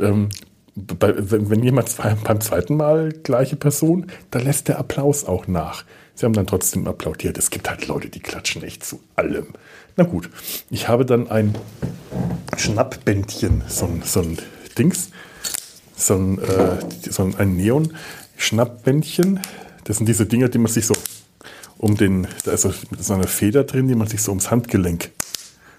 ähm, 0.00 0.28
bei, 0.76 1.14
wenn, 1.16 1.62
jemand 1.62 1.88
zwei, 1.88 2.14
beim 2.14 2.40
zweiten 2.40 2.76
Mal 2.76 3.12
gleiche 3.12 3.56
Person, 3.56 4.06
da 4.30 4.38
lässt 4.38 4.68
der 4.68 4.78
Applaus 4.78 5.24
auch 5.24 5.46
nach. 5.46 5.84
Sie 6.14 6.24
haben 6.24 6.34
dann 6.34 6.46
trotzdem 6.46 6.86
applaudiert. 6.86 7.38
Es 7.38 7.50
gibt 7.50 7.68
halt 7.68 7.88
Leute, 7.88 8.08
die 8.08 8.20
klatschen 8.20 8.62
echt 8.62 8.84
zu 8.84 9.00
allem. 9.16 9.48
Na 9.96 10.04
gut, 10.04 10.30
ich 10.70 10.88
habe 10.88 11.06
dann 11.06 11.30
ein 11.30 11.54
Schnappbändchen, 12.56 13.62
so 13.66 13.86
ein, 13.86 14.02
so 14.04 14.20
ein 14.20 14.38
Dings. 14.78 15.10
so 15.96 16.14
ein, 16.14 16.38
äh, 16.38 16.76
so 17.10 17.30
ein 17.36 17.56
Neon-Schnappbändchen. 17.56 19.40
Das 19.84 19.96
sind 19.96 20.06
diese 20.06 20.26
Dinger, 20.26 20.48
die 20.48 20.58
man 20.58 20.70
sich 20.70 20.86
so 20.86 20.94
um 21.78 21.96
den, 21.96 22.26
da 22.44 22.52
ist 22.52 22.68
so 22.98 23.14
eine 23.14 23.26
Feder 23.26 23.64
drin, 23.64 23.88
die 23.88 23.94
man 23.94 24.06
sich 24.06 24.22
so 24.22 24.30
ums 24.32 24.50
Handgelenk 24.50 25.10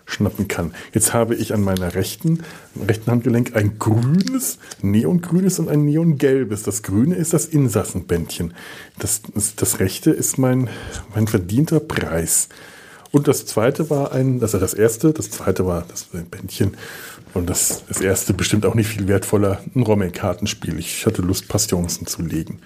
schnappen 0.07 0.47
kann. 0.47 0.73
Jetzt 0.93 1.13
habe 1.13 1.35
ich 1.35 1.53
an 1.53 1.61
meiner 1.61 1.93
rechten, 1.93 2.43
rechten 2.87 3.11
Handgelenk 3.11 3.55
ein 3.55 3.77
grünes, 3.77 4.57
neongrünes 4.81 5.59
und 5.59 5.69
ein 5.69 5.85
neongelbes. 5.85 6.63
Das 6.63 6.81
grüne 6.81 7.15
ist 7.15 7.33
das 7.33 7.45
Insassenbändchen. 7.45 8.53
Das, 8.97 9.21
das, 9.35 9.55
das 9.55 9.79
rechte 9.79 10.09
ist 10.09 10.37
mein, 10.37 10.69
mein 11.13 11.27
verdienter 11.27 11.81
Preis. 11.81 12.47
Und 13.11 13.27
das 13.27 13.45
zweite 13.45 13.89
war 13.89 14.13
ein, 14.13 14.41
also 14.41 14.57
das 14.57 14.73
erste, 14.73 15.13
das 15.13 15.29
zweite 15.29 15.65
war 15.65 15.85
das 15.87 16.05
Bändchen. 16.05 16.77
Und 17.33 17.49
das, 17.49 17.83
das 17.87 18.01
erste 18.01 18.33
bestimmt 18.33 18.65
auch 18.65 18.75
nicht 18.75 18.87
viel 18.87 19.07
wertvoller, 19.07 19.61
ein 19.75 19.83
Romme-Kartenspiel. 19.83 20.79
Ich 20.79 21.05
hatte 21.05 21.21
Lust, 21.21 21.47
Passionsen 21.47 22.07
zu 22.07 22.21
legen. 22.21 22.59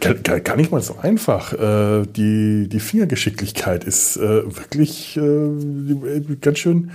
Gar, 0.00 0.56
nicht 0.56 0.70
mal 0.70 0.80
so 0.80 0.96
einfach. 0.98 1.52
Äh, 1.52 2.06
die, 2.06 2.68
die 2.68 2.80
Fingergeschicklichkeit 2.80 3.84
ist 3.84 4.16
äh, 4.16 4.44
wirklich 4.44 5.16
äh, 5.16 6.36
ganz 6.40 6.58
schön 6.58 6.90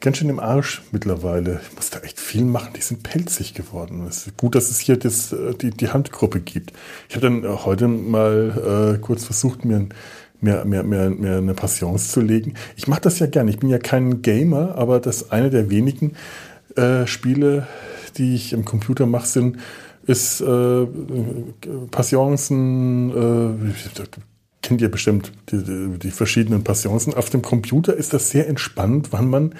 ganz 0.00 0.16
schön 0.16 0.30
im 0.30 0.40
Arsch 0.40 0.82
mittlerweile. 0.90 1.60
Ich 1.68 1.76
muss 1.76 1.90
da 1.90 1.98
echt 1.98 2.18
viel 2.18 2.44
machen. 2.44 2.72
Die 2.74 2.80
sind 2.80 3.02
pelzig 3.02 3.52
geworden. 3.52 4.06
Es 4.08 4.26
ist 4.26 4.38
gut, 4.38 4.54
dass 4.54 4.70
es 4.70 4.78
hier 4.78 4.96
das, 4.96 5.34
die, 5.60 5.70
die 5.70 5.88
Handgruppe 5.88 6.40
gibt. 6.40 6.72
Ich 7.10 7.16
habe 7.16 7.28
dann 7.28 7.46
heute 7.64 7.88
mal 7.88 8.98
kurz 9.02 9.24
versucht, 9.24 9.66
mir, 9.66 9.88
mir, 10.40 10.64
mir, 10.64 10.82
mir, 10.82 11.36
eine 11.36 11.52
Passions 11.52 12.10
zu 12.10 12.22
legen. 12.22 12.54
Ich 12.74 12.88
mache 12.88 13.02
das 13.02 13.18
ja 13.18 13.26
gerne. 13.26 13.50
Ich 13.50 13.58
bin 13.58 13.68
ja 13.68 13.78
kein 13.78 14.22
Gamer, 14.22 14.76
aber 14.76 14.98
das 14.98 15.30
eine 15.30 15.50
der 15.50 15.68
wenigen 15.68 16.14
Spiele, 17.04 17.66
die 18.16 18.34
ich 18.34 18.54
im 18.54 18.64
Computer 18.64 19.04
mache, 19.04 19.26
sind 19.26 19.58
ist 20.06 20.40
äh, 20.40 20.86
Passionsen, 21.90 23.10
äh, 23.10 24.04
kennt 24.62 24.80
ihr 24.80 24.90
bestimmt 24.90 25.32
die, 25.50 25.98
die, 25.98 26.10
verschiedenen 26.10 26.64
Passionsen. 26.64 27.14
Auf 27.14 27.30
dem 27.30 27.42
Computer 27.42 27.94
ist 27.94 28.12
das 28.12 28.30
sehr 28.30 28.48
entspannt, 28.48 29.08
wann 29.10 29.28
man 29.28 29.54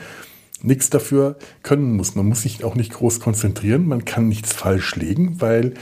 nichts 0.60 0.90
dafür 0.90 1.36
können 1.62 1.96
muss. 1.96 2.14
Man 2.14 2.26
muss 2.26 2.42
sich 2.42 2.64
auch 2.64 2.74
nicht 2.74 2.92
groß 2.92 3.20
konzentrieren, 3.20 3.86
man 3.86 4.04
kann 4.04 4.28
nichts 4.28 4.52
falsch 4.52 4.96
legen, 4.96 5.40
weil 5.40 5.74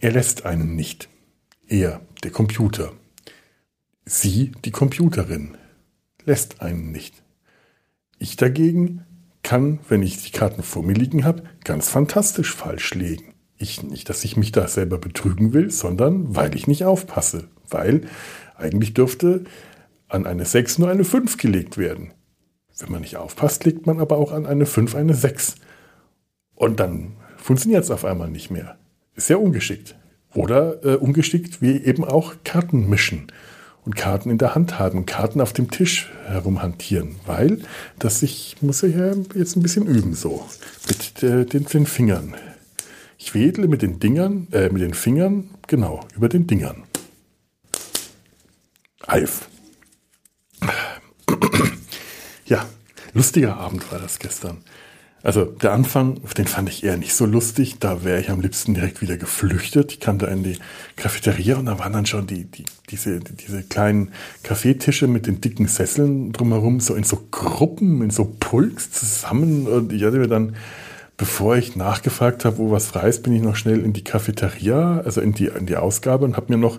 er 0.00 0.12
lässt 0.12 0.46
einen 0.46 0.74
nicht. 0.74 1.08
Er, 1.68 2.00
der 2.22 2.30
Computer. 2.30 2.92
Sie, 4.04 4.52
die 4.64 4.70
Computerin, 4.70 5.56
lässt 6.24 6.60
einen 6.60 6.92
nicht. 6.92 7.22
Ich 8.18 8.36
dagegen 8.36 9.04
kann, 9.42 9.80
wenn 9.88 10.02
ich 10.02 10.22
die 10.24 10.30
Karten 10.30 10.62
vor 10.62 10.82
mir 10.82 10.94
liegen 10.94 11.24
habe, 11.24 11.42
ganz 11.64 11.88
fantastisch 11.88 12.54
falsch 12.54 12.94
legen 12.94 13.35
ich 13.58 13.82
nicht, 13.82 14.08
dass 14.08 14.24
ich 14.24 14.36
mich 14.36 14.52
da 14.52 14.68
selber 14.68 14.98
betrügen 14.98 15.52
will, 15.52 15.70
sondern 15.70 16.36
weil 16.36 16.54
ich 16.54 16.66
nicht 16.66 16.84
aufpasse. 16.84 17.48
Weil 17.68 18.02
eigentlich 18.56 18.94
dürfte 18.94 19.44
an 20.08 20.26
eine 20.26 20.44
6 20.44 20.78
nur 20.78 20.88
eine 20.88 21.04
5 21.04 21.36
gelegt 21.36 21.78
werden. 21.78 22.12
Wenn 22.78 22.92
man 22.92 23.00
nicht 23.00 23.16
aufpasst, 23.16 23.64
legt 23.64 23.86
man 23.86 24.00
aber 24.00 24.18
auch 24.18 24.32
an 24.32 24.46
eine 24.46 24.66
5 24.66 24.94
eine 24.94 25.14
6. 25.14 25.56
Und 26.54 26.80
dann 26.80 27.16
funktioniert 27.36 27.84
es 27.84 27.90
auf 27.90 28.04
einmal 28.04 28.28
nicht 28.28 28.50
mehr. 28.50 28.76
Ist 29.14 29.28
sehr 29.28 29.40
ungeschickt. 29.40 29.96
Oder 30.34 30.84
äh, 30.84 30.96
ungeschickt 30.96 31.62
wie 31.62 31.82
eben 31.82 32.04
auch 32.04 32.34
Karten 32.44 32.88
mischen 32.90 33.28
und 33.86 33.96
Karten 33.96 34.28
in 34.28 34.38
der 34.38 34.54
Hand 34.54 34.78
haben, 34.78 35.06
Karten 35.06 35.40
auf 35.40 35.52
dem 35.52 35.70
Tisch 35.70 36.12
herumhantieren, 36.26 37.16
weil 37.24 37.60
das 37.98 38.22
ich 38.22 38.56
muss 38.60 38.82
ja 38.82 39.14
jetzt 39.34 39.56
ein 39.56 39.62
bisschen 39.62 39.86
üben 39.86 40.12
so 40.12 40.44
mit 40.88 41.22
äh, 41.22 41.46
den, 41.46 41.64
den 41.64 41.86
Fingern. 41.86 42.34
Ich 43.26 43.34
wedle 43.34 43.66
mit 43.66 43.82
den 43.82 43.98
Dingern, 43.98 44.46
äh, 44.52 44.68
mit 44.68 44.82
den 44.82 44.94
Fingern, 44.94 45.50
genau, 45.66 46.06
über 46.14 46.28
den 46.28 46.46
Dingern. 46.46 46.84
Eif. 49.04 49.48
Ja, 52.44 52.64
lustiger 53.12 53.56
Abend 53.56 53.90
war 53.90 53.98
das 53.98 54.20
gestern. 54.20 54.58
Also 55.24 55.44
der 55.44 55.72
Anfang, 55.72 56.20
den 56.38 56.46
fand 56.46 56.68
ich 56.68 56.84
eher 56.84 56.96
nicht 56.96 57.14
so 57.14 57.26
lustig. 57.26 57.80
Da 57.80 58.04
wäre 58.04 58.20
ich 58.20 58.30
am 58.30 58.40
liebsten 58.40 58.74
direkt 58.74 59.02
wieder 59.02 59.16
geflüchtet. 59.16 59.90
Ich 59.90 59.98
kam 59.98 60.18
da 60.18 60.28
in 60.28 60.44
die 60.44 60.56
Cafeteria 60.94 61.56
und 61.56 61.66
da 61.66 61.80
waren 61.80 61.92
dann 61.92 62.06
schon 62.06 62.28
die, 62.28 62.44
die, 62.44 62.64
diese, 62.90 63.18
diese 63.18 63.64
kleinen 63.64 64.12
Kaffeetische 64.44 65.08
mit 65.08 65.26
den 65.26 65.40
dicken 65.40 65.66
Sesseln 65.66 66.30
drumherum, 66.32 66.78
so 66.78 66.94
in 66.94 67.02
so 67.02 67.26
Gruppen, 67.32 68.02
in 68.02 68.10
so 68.10 68.36
Pulks 68.38 68.92
zusammen. 68.92 69.66
Und 69.66 69.92
ich 69.92 70.04
hatte 70.04 70.18
mir 70.18 70.28
dann 70.28 70.54
bevor 71.16 71.56
ich 71.56 71.76
nachgefragt 71.76 72.44
habe, 72.44 72.58
wo 72.58 72.70
was 72.70 72.86
frei 72.86 73.08
ist, 73.08 73.22
bin 73.22 73.32
ich 73.32 73.42
noch 73.42 73.56
schnell 73.56 73.82
in 73.84 73.92
die 73.92 74.04
Cafeteria, 74.04 75.00
also 75.04 75.20
in 75.20 75.32
die, 75.32 75.46
in 75.46 75.66
die 75.66 75.76
Ausgabe 75.76 76.24
und 76.24 76.36
habe 76.36 76.52
mir 76.52 76.58
noch 76.58 76.78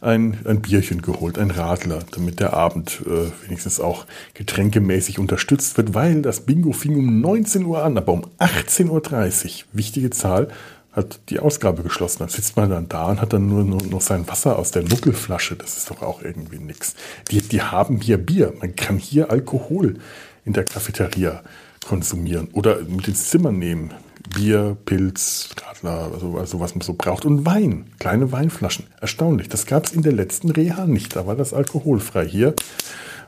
ein, 0.00 0.38
ein 0.44 0.60
Bierchen 0.60 1.02
geholt, 1.02 1.38
ein 1.38 1.50
Radler, 1.50 2.00
damit 2.12 2.40
der 2.40 2.54
Abend 2.54 3.02
äh, 3.04 3.30
wenigstens 3.44 3.80
auch 3.80 4.06
getränkemäßig 4.34 5.18
unterstützt 5.18 5.76
wird, 5.76 5.94
weil 5.94 6.22
das 6.22 6.40
Bingo 6.40 6.72
fing 6.72 6.96
um 6.96 7.20
19 7.20 7.64
Uhr 7.64 7.82
an, 7.82 7.96
aber 7.98 8.12
um 8.12 8.26
18.30 8.38 8.84
Uhr, 8.88 9.66
wichtige 9.72 10.10
Zahl, 10.10 10.48
hat 10.92 11.20
die 11.28 11.38
Ausgabe 11.38 11.82
geschlossen. 11.82 12.20
Dann 12.20 12.28
sitzt 12.28 12.56
man 12.56 12.70
dann 12.70 12.88
da 12.88 13.06
und 13.06 13.20
hat 13.20 13.32
dann 13.32 13.48
nur, 13.48 13.64
noch 13.64 14.00
sein 14.00 14.26
Wasser 14.26 14.58
aus 14.58 14.70
der 14.70 14.82
Nuckelflasche. 14.82 15.54
Das 15.54 15.76
ist 15.76 15.90
doch 15.90 16.02
auch 16.02 16.22
irgendwie 16.22 16.58
nix. 16.58 16.94
Die, 17.30 17.40
die 17.40 17.62
haben 17.62 18.00
hier 18.00 18.18
Bier. 18.18 18.52
Man 18.60 18.74
kann 18.74 18.98
hier 18.98 19.30
Alkohol 19.30 19.98
in 20.44 20.54
der 20.54 20.64
Cafeteria 20.64 21.42
konsumieren 21.86 22.48
oder 22.52 22.80
mit 22.82 23.08
ins 23.08 23.30
Zimmer 23.30 23.52
nehmen. 23.52 23.94
Bier, 24.34 24.76
Pilz, 24.84 25.50
Radler, 25.64 26.10
also, 26.12 26.36
also 26.36 26.60
was 26.60 26.74
man 26.74 26.82
so 26.82 26.94
braucht. 26.94 27.24
Und 27.24 27.46
Wein, 27.46 27.86
kleine 27.98 28.30
Weinflaschen. 28.30 28.86
Erstaunlich. 29.00 29.48
Das 29.48 29.66
gab 29.66 29.86
es 29.86 29.92
in 29.92 30.02
der 30.02 30.12
letzten 30.12 30.50
Reha 30.50 30.86
nicht. 30.86 31.16
Da 31.16 31.26
war 31.26 31.34
das 31.34 31.54
alkoholfrei. 31.54 32.26
Hier 32.26 32.54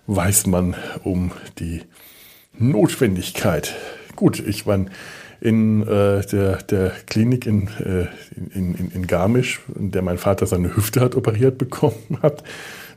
weiß 0.06 0.46
man 0.46 0.74
um 1.02 1.32
die 1.58 1.82
Notwendigkeit. 2.58 3.74
Gut, 4.16 4.40
ich 4.40 4.66
war 4.66 4.84
in 5.40 5.82
äh, 5.82 6.24
der, 6.26 6.56
der 6.58 6.92
Klinik 7.06 7.46
in, 7.46 7.68
äh, 7.78 8.06
in, 8.54 8.74
in, 8.74 8.90
in 8.90 9.06
Garmisch, 9.06 9.60
in 9.74 9.90
der 9.90 10.02
mein 10.02 10.18
Vater 10.18 10.46
seine 10.46 10.76
Hüfte 10.76 11.00
hat 11.00 11.14
operiert 11.14 11.56
bekommen 11.56 12.18
hat. 12.22 12.42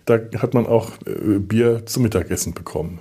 Da 0.05 0.19
hat 0.37 0.53
man 0.53 0.65
auch 0.65 0.91
äh, 1.05 1.39
Bier 1.39 1.85
zum 1.85 2.03
Mittagessen 2.03 2.53
bekommen. 2.53 2.99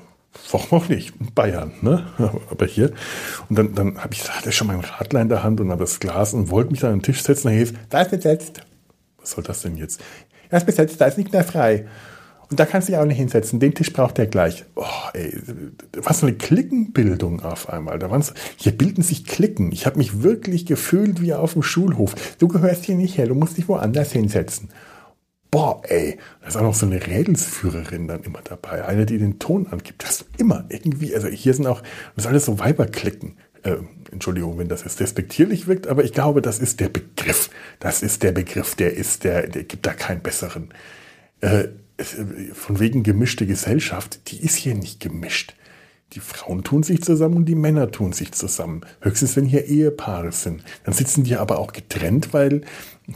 Warum 0.51 0.81
auch 0.81 0.89
nicht? 0.89 1.13
Bayern, 1.35 1.73
ne? 1.83 2.07
Aber 2.51 2.67
hier. 2.67 2.93
Und 3.49 3.59
dann, 3.59 3.75
dann 3.75 3.99
habe 3.99 4.15
ich, 4.15 4.29
hatte 4.31 4.53
schon 4.53 4.67
mein 4.67 4.81
Radler 4.81 5.21
in 5.21 5.29
der 5.29 5.43
Hand 5.43 5.61
und 5.61 5.71
habe 5.71 5.85
das 5.85 6.01
Glas 6.01 6.35
und 6.35 6.51
wollte 6.51 6.71
mich 6.71 6.81
dann 6.81 6.93
an 6.93 6.99
den 6.99 7.03
Tisch 7.03 7.23
setzen. 7.23 7.49
Dann 7.49 7.57
hieß, 7.57 7.75
da 7.91 8.03
ist 8.03 8.11
besetzt. 8.11 8.61
Was 9.19 9.33
soll 9.33 9.45
das 9.45 9.63
denn 9.63 9.77
jetzt? 9.77 10.01
Da 10.51 10.57
ist 10.57 10.67
besetzt, 10.67 11.01
da 11.01 11.07
ist 11.07 11.19
nicht 11.19 11.33
mehr 11.33 11.45
frei. 11.45 11.87
Und 12.51 12.61
da 12.61 12.67
kannst 12.67 12.89
du 12.89 12.93
dich 12.93 13.01
auch 13.01 13.07
nicht 13.07 13.17
hinsetzen. 13.17 13.61
Den 13.61 13.75
Tisch 13.75 13.93
braucht 13.93 14.19
der 14.19 14.27
gleich. 14.27 14.65
Oh, 14.75 14.85
ey, 15.15 15.39
was 15.97 16.21
für 16.21 16.27
eine 16.27 16.37
Klickenbildung 16.37 17.41
auf 17.41 17.71
einmal. 17.71 17.99
Da 17.99 18.11
waren's, 18.11 18.35
hier 18.57 18.73
bilden 18.73 19.03
sich 19.03 19.25
Klicken. 19.25 19.73
Ich 19.73 19.87
habe 19.87 19.97
mich 19.97 20.23
wirklich 20.23 20.67
gefühlt 20.67 21.23
wie 21.23 21.33
auf 21.33 21.55
dem 21.55 21.63
Schulhof. 21.63 22.15
Du 22.39 22.49
gehörst 22.49 22.85
hier 22.85 22.95
nicht 22.95 23.17
her, 23.17 23.27
du 23.27 23.35
musst 23.35 23.57
dich 23.57 23.69
woanders 23.69 24.13
hinsetzen 24.13 24.69
boah, 25.53 25.83
ey, 25.85 26.19
da 26.41 26.49
ist 26.49 26.57
auch 26.57 26.63
noch 26.63 26.75
so 26.75 26.87
eine 26.87 27.07
Rädelsführerin 27.07 28.09
dann 28.09 28.25
immer 28.25 28.41
dabei. 28.43 28.85
Eine, 28.85 29.07
die 29.07 29.19
den 29.19 29.39
Ton 29.39 29.69
angibt. 29.69 30.03
Das 30.03 30.23
ist 30.23 30.25
immer 30.39 30.65
irgendwie, 30.69 31.15
also 31.15 31.29
hier 31.29 31.55
sind 31.55 31.69
auch, 31.69 31.83
das 32.17 32.25
ist 32.25 32.27
alles 32.27 32.47
so 32.47 32.59
Weiberklicken. 32.59 33.37
Äh, 33.63 33.77
Entschuldigung, 34.11 34.59
wenn 34.59 34.69
das 34.69 34.83
jetzt 34.83 34.99
despektierlich 34.99 35.69
wirkt, 35.69 35.87
aber 35.87 36.03
ich 36.03 36.13
glaube, 36.13 36.43
das 36.43 36.59
ist 36.59 36.81
der 36.81 36.89
Begriff. 36.89 37.51
Das 37.79 38.03
ist 38.03 38.23
der 38.25 38.33
Begriff, 38.33 38.75
der 38.75 38.95
ist, 38.95 39.23
der, 39.25 39.47
der 39.47 39.63
gibt 39.65 39.87
da 39.87 39.93
keinen 39.93 40.23
besseren. 40.23 40.71
Äh, 41.41 41.69
von 42.55 42.81
wegen 42.81 43.03
gemischte 43.03 43.47
Gesellschaft, 43.47 44.33
die 44.33 44.43
ist 44.43 44.57
hier 44.57 44.75
nicht 44.75 45.01
gemischt. 45.01 45.55
Die 46.15 46.21
Frauen 46.21 46.63
tun 46.63 46.83
sich 46.83 47.03
zusammen 47.03 47.37
und 47.37 47.45
die 47.47 47.55
Männer 47.55 47.91
tun 47.91 48.13
sich 48.13 48.33
zusammen. 48.33 48.83
Höchstens, 49.01 49.37
wenn 49.37 49.47
hier 49.47 49.67
Ehepaare 49.67 50.33
sind. 50.33 50.63
Dann 50.85 50.95
sitzen 50.95 51.25
die 51.25 51.37
aber 51.37 51.59
auch 51.59 51.73
getrennt, 51.73 52.33
weil 52.33 52.63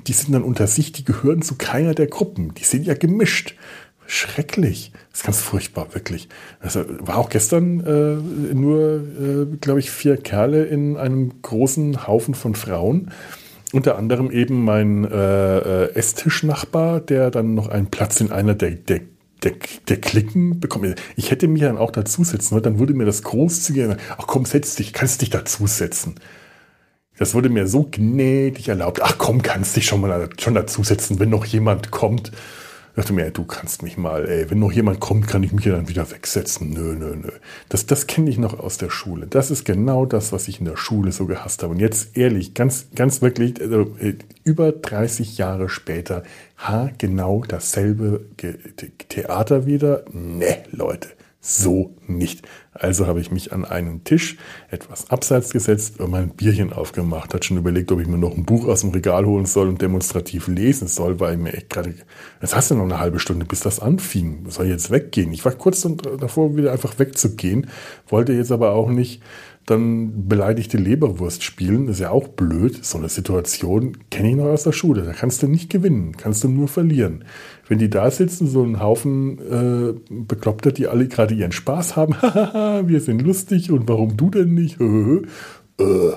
die 0.04 0.12
sind 0.12 0.32
dann 0.32 0.42
unter 0.42 0.66
sich, 0.66 0.92
die 0.92 1.04
gehören 1.04 1.42
zu 1.42 1.56
keiner 1.56 1.94
der 1.94 2.06
Gruppen. 2.06 2.54
Die 2.54 2.64
sind 2.64 2.86
ja 2.86 2.94
gemischt. 2.94 3.54
Schrecklich. 4.08 4.92
Das 5.10 5.20
ist 5.20 5.26
ganz 5.26 5.40
furchtbar, 5.40 5.94
wirklich. 5.94 6.28
Also 6.60 6.84
war 7.00 7.18
auch 7.18 7.28
gestern 7.28 7.80
äh, 7.80 8.54
nur, 8.54 9.00
äh, 9.00 9.56
glaube 9.60 9.80
ich, 9.80 9.90
vier 9.90 10.16
Kerle 10.16 10.64
in 10.64 10.96
einem 10.96 11.42
großen 11.42 12.06
Haufen 12.06 12.34
von 12.34 12.54
Frauen. 12.54 13.10
Unter 13.72 13.98
anderem 13.98 14.30
eben 14.30 14.64
mein 14.64 15.04
äh, 15.04 15.58
äh 15.86 15.94
Esstischnachbar, 15.94 17.00
der 17.00 17.32
dann 17.32 17.54
noch 17.54 17.68
einen 17.68 17.88
Platz 17.88 18.20
in 18.20 18.30
einer 18.30 18.54
der, 18.54 18.70
der 18.70 19.00
der, 19.42 19.52
der 19.88 20.00
Klicken 20.00 20.60
bekommen. 20.60 20.94
Ich 21.14 21.30
hätte 21.30 21.46
mich 21.46 21.62
dann 21.62 21.76
auch 21.76 21.90
dazusetzen 21.90 22.52
wollen, 22.52 22.62
dann 22.62 22.78
würde 22.78 22.94
mir 22.94 23.04
das 23.04 23.22
großzügige, 23.22 23.96
ach 24.16 24.26
komm, 24.26 24.44
setz 24.44 24.76
dich, 24.76 24.92
kannst 24.92 25.20
dich 25.20 25.30
dazusetzen. 25.30 26.14
Das 27.18 27.35
wurde 27.35 27.49
mir 27.49 27.66
so 27.66 27.88
gnädig 27.90 28.68
erlaubt. 28.68 29.00
Ach 29.02 29.16
komm, 29.18 29.42
kannst 29.42 29.76
dich 29.76 29.87
schon 29.87 30.00
mal 30.00 30.28
schon 30.38 30.54
dazusetzen, 30.54 31.18
wenn 31.18 31.30
noch 31.30 31.44
jemand 31.44 31.90
kommt. 31.90 32.32
Ich 32.96 33.02
dachte 33.02 33.12
mir, 33.12 33.30
du 33.30 33.44
kannst 33.44 33.82
mich 33.82 33.99
mal, 33.99 34.26
ey, 34.26 34.50
wenn 34.50 34.58
noch 34.58 34.73
jemand 34.73 35.00
kommt, 35.00 35.28
kann 35.28 35.42
ich 35.42 35.52
mich 35.52 35.66
ja 35.66 35.73
dann 35.73 35.88
wieder 35.88 36.11
wegsetzen. 36.11 36.70
Nö, 36.70 36.94
nö, 36.94 37.14
nö. 37.14 37.30
Das, 37.68 37.85
das 37.85 38.06
kenne 38.06 38.30
ich 38.30 38.38
noch 38.38 38.58
aus 38.58 38.78
der 38.78 38.88
Schule. 38.88 39.26
Das 39.26 39.50
ist 39.50 39.66
genau 39.66 40.06
das, 40.06 40.32
was 40.32 40.49
ich 40.49 40.61
in 40.61 40.64
der 40.64 40.78
Schule 40.78 41.12
so 41.12 41.26
gehasst 41.26 41.62
habe. 41.62 41.75
Und 41.75 41.80
jetzt 41.80 42.16
ehrlich, 42.16 42.54
ganz, 42.54 42.87
ganz 42.94 43.20
wirklich, 43.20 43.61
also, 43.61 43.94
äh, 44.00 44.14
über 44.44 44.73
30 44.73 45.37
Jahre 45.37 45.68
später, 45.68 46.23
ha, 46.56 46.90
genau 46.96 47.44
dasselbe 47.46 48.25
Theater 49.08 49.66
wieder. 49.66 50.04
Ne, 50.11 50.64
Leute 50.70 51.15
so 51.46 51.94
nicht. 52.08 52.42
Also 52.72 53.06
habe 53.06 53.20
ich 53.20 53.30
mich 53.30 53.52
an 53.52 53.64
einen 53.64 54.02
Tisch 54.02 54.36
etwas 54.68 55.10
abseits 55.10 55.50
gesetzt 55.50 56.00
und 56.00 56.10
mein 56.10 56.30
Bierchen 56.30 56.72
aufgemacht. 56.72 57.32
Hat 57.32 57.44
schon 57.44 57.56
überlegt, 57.56 57.92
ob 57.92 58.00
ich 58.00 58.08
mir 58.08 58.18
noch 58.18 58.36
ein 58.36 58.44
Buch 58.44 58.66
aus 58.66 58.80
dem 58.80 58.90
Regal 58.90 59.24
holen 59.24 59.46
soll 59.46 59.68
und 59.68 59.80
demonstrativ 59.80 60.48
lesen 60.48 60.88
soll, 60.88 61.20
weil 61.20 61.34
ich 61.34 61.40
mir 61.40 61.54
echt 61.54 61.70
gerade, 61.70 61.94
jetzt 62.42 62.56
hast 62.56 62.72
du 62.72 62.74
noch 62.74 62.82
eine 62.82 62.98
halbe 62.98 63.20
Stunde, 63.20 63.46
bis 63.46 63.60
das 63.60 63.78
anfing. 63.78 64.50
Soll 64.50 64.66
jetzt 64.66 64.90
weggehen? 64.90 65.32
Ich 65.32 65.44
war 65.44 65.52
kurz 65.52 65.86
davor, 66.18 66.56
wieder 66.56 66.72
einfach 66.72 66.98
wegzugehen, 66.98 67.68
wollte 68.08 68.32
jetzt 68.32 68.50
aber 68.50 68.72
auch 68.72 68.90
nicht 68.90 69.22
dann 69.66 70.28
beleidigte 70.28 70.78
Leberwurst 70.78 71.42
spielen. 71.42 71.88
Ist 71.88 71.99
ja 71.99 72.11
auch 72.11 72.28
blöd. 72.28 72.85
So 72.85 72.99
eine 72.99 73.08
Situation 73.08 73.99
kenne 74.11 74.30
ich 74.30 74.37
noch 74.37 74.46
aus 74.46 74.62
der 74.62 74.73
Schule. 74.73 75.02
Da 75.02 75.12
kannst 75.12 75.42
du 75.42 75.49
nicht 75.49 75.68
gewinnen, 75.70 76.16
kannst 76.16 76.44
du 76.44 76.49
nur 76.49 76.68
verlieren. 76.68 77.25
Wenn 77.68 77.78
die 77.78 77.90
da 77.90 78.11
sitzen, 78.12 78.46
so 78.46 78.62
ein 78.62 78.80
Haufen 78.80 79.38
äh, 79.38 79.94
Bekloppter, 80.08 80.70
die 80.70 80.87
alle 80.87 81.08
gerade 81.08 81.35
ihren 81.35 81.50
Spaß 81.50 81.96
haben, 81.96 82.12
wir 82.88 83.00
sind 83.00 83.23
lustig 83.23 83.73
und 83.73 83.88
warum 83.88 84.16
du 84.16 84.30
denn 84.30 84.54
nicht? 84.54 84.80
äh, 84.80 86.12